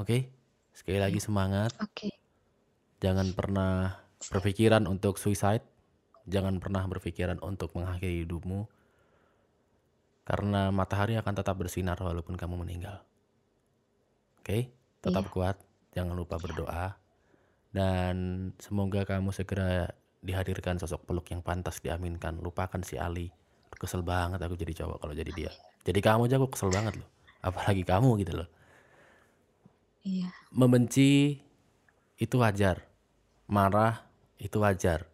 [0.00, 0.32] Oke?
[0.72, 1.76] Sekali lagi semangat.
[1.76, 2.08] Oke,
[3.04, 4.00] Jangan pernah
[4.32, 5.64] berpikiran untuk suicide.
[6.24, 8.64] Jangan pernah berpikiran untuk mengakhiri hidupmu.
[10.24, 13.04] Karena matahari akan tetap bersinar walaupun kamu meninggal.
[14.40, 14.72] Oke?
[15.04, 15.32] Tetap Iya.
[15.32, 15.56] kuat.
[15.96, 16.96] Jangan lupa berdoa.
[17.72, 18.16] Dan
[18.56, 19.92] semoga kamu segera
[20.24, 22.40] dihadirkan sosok peluk yang pantas diaminkan.
[22.40, 23.32] Lupakan si Ali.
[23.80, 25.52] Kesel banget aku jadi cowok kalau jadi dia.
[25.88, 27.08] Jadi kamu aja aku kesel banget loh.
[27.40, 28.48] Apalagi kamu gitu loh.
[30.04, 31.40] iya, Membenci
[32.20, 32.84] itu wajar.
[33.48, 34.04] Marah
[34.36, 35.08] itu wajar.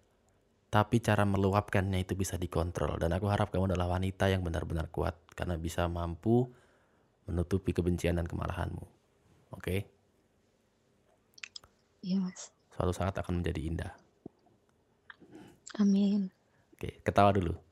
[0.67, 5.15] Tapi cara meluapkannya itu bisa dikontrol dan aku harap kamu adalah wanita yang benar-benar kuat
[5.39, 6.51] karena bisa mampu
[7.31, 8.83] menutupi kebencian dan kemarahanmu.
[9.55, 9.87] Oke?
[12.03, 12.51] Iya mas.
[12.75, 13.93] Suatu saat akan menjadi indah.
[15.79, 16.31] Amin.
[16.77, 17.66] Oke, ketawa dulu.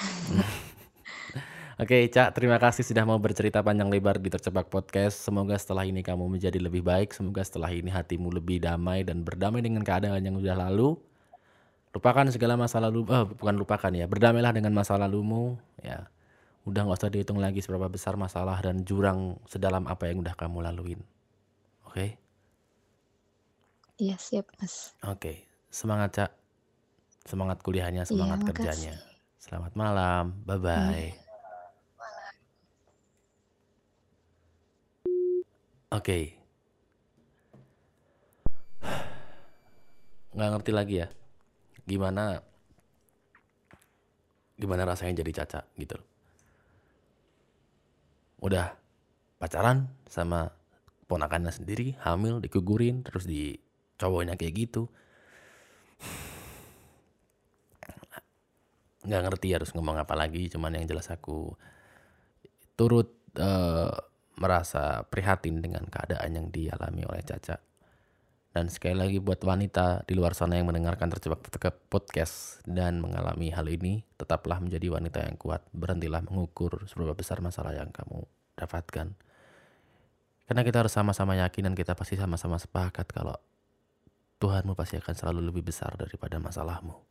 [1.80, 5.16] Oke, Cak, terima kasih sudah mau bercerita panjang lebar di Terjebak Podcast.
[5.24, 7.16] Semoga setelah ini kamu menjadi lebih baik.
[7.16, 10.96] Semoga setelah ini hatimu lebih damai dan berdamai dengan keadaan yang sudah lalu.
[11.90, 14.04] Lupakan segala masa lalu, eh, bukan lupakan ya.
[14.04, 16.06] Berdamailah dengan masa lalumu, ya.
[16.68, 20.60] Udah nggak usah dihitung lagi seberapa besar masalah dan jurang sedalam apa yang udah kamu
[20.60, 21.00] laluin.
[21.88, 22.20] Oke?
[23.96, 24.92] Iya siap mas.
[25.04, 26.30] Oke, semangat Cak.
[27.24, 28.94] Semangat kuliahnya, semangat Iya, kerjanya.
[29.40, 31.16] Selamat malam, bye-bye.
[35.96, 36.36] Oke.
[40.36, 41.08] Nggak ngerti lagi ya.
[41.88, 42.44] Gimana
[44.60, 45.96] gimana rasanya jadi caca gitu.
[48.44, 48.76] Udah
[49.40, 50.52] pacaran sama
[51.08, 53.56] ponakannya sendiri, hamil, dikugurin, terus di
[54.36, 54.92] kayak gitu.
[59.04, 61.52] Nggak ngerti harus ngomong apa lagi, cuman yang jelas aku
[62.76, 63.92] turut eh,
[64.40, 67.60] merasa prihatin dengan keadaan yang dialami oleh Caca.
[68.50, 71.46] Dan sekali lagi buat wanita di luar sana yang mendengarkan terjebak
[71.86, 75.62] podcast dan mengalami hal ini, tetaplah menjadi wanita yang kuat.
[75.70, 78.26] Berhentilah mengukur seberapa besar masalah yang kamu
[78.58, 79.14] dapatkan.
[80.50, 83.38] Karena kita harus sama-sama yakin dan kita pasti sama-sama sepakat kalau
[84.42, 87.09] Tuhanmu pasti akan selalu lebih besar daripada masalahmu.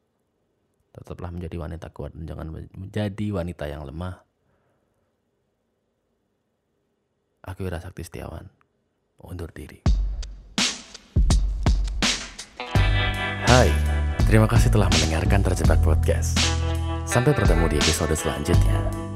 [0.89, 4.25] Tetaplah menjadi wanita kuat dan jangan menjadi wanita yang lemah.
[7.45, 8.45] Aku Wira Sakti Setiawan,
[9.23, 9.81] undur diri.
[13.49, 13.73] Hai,
[14.29, 16.37] terima kasih telah mendengarkan Terjebak Podcast.
[17.09, 19.08] Sampai bertemu di episode selanjutnya.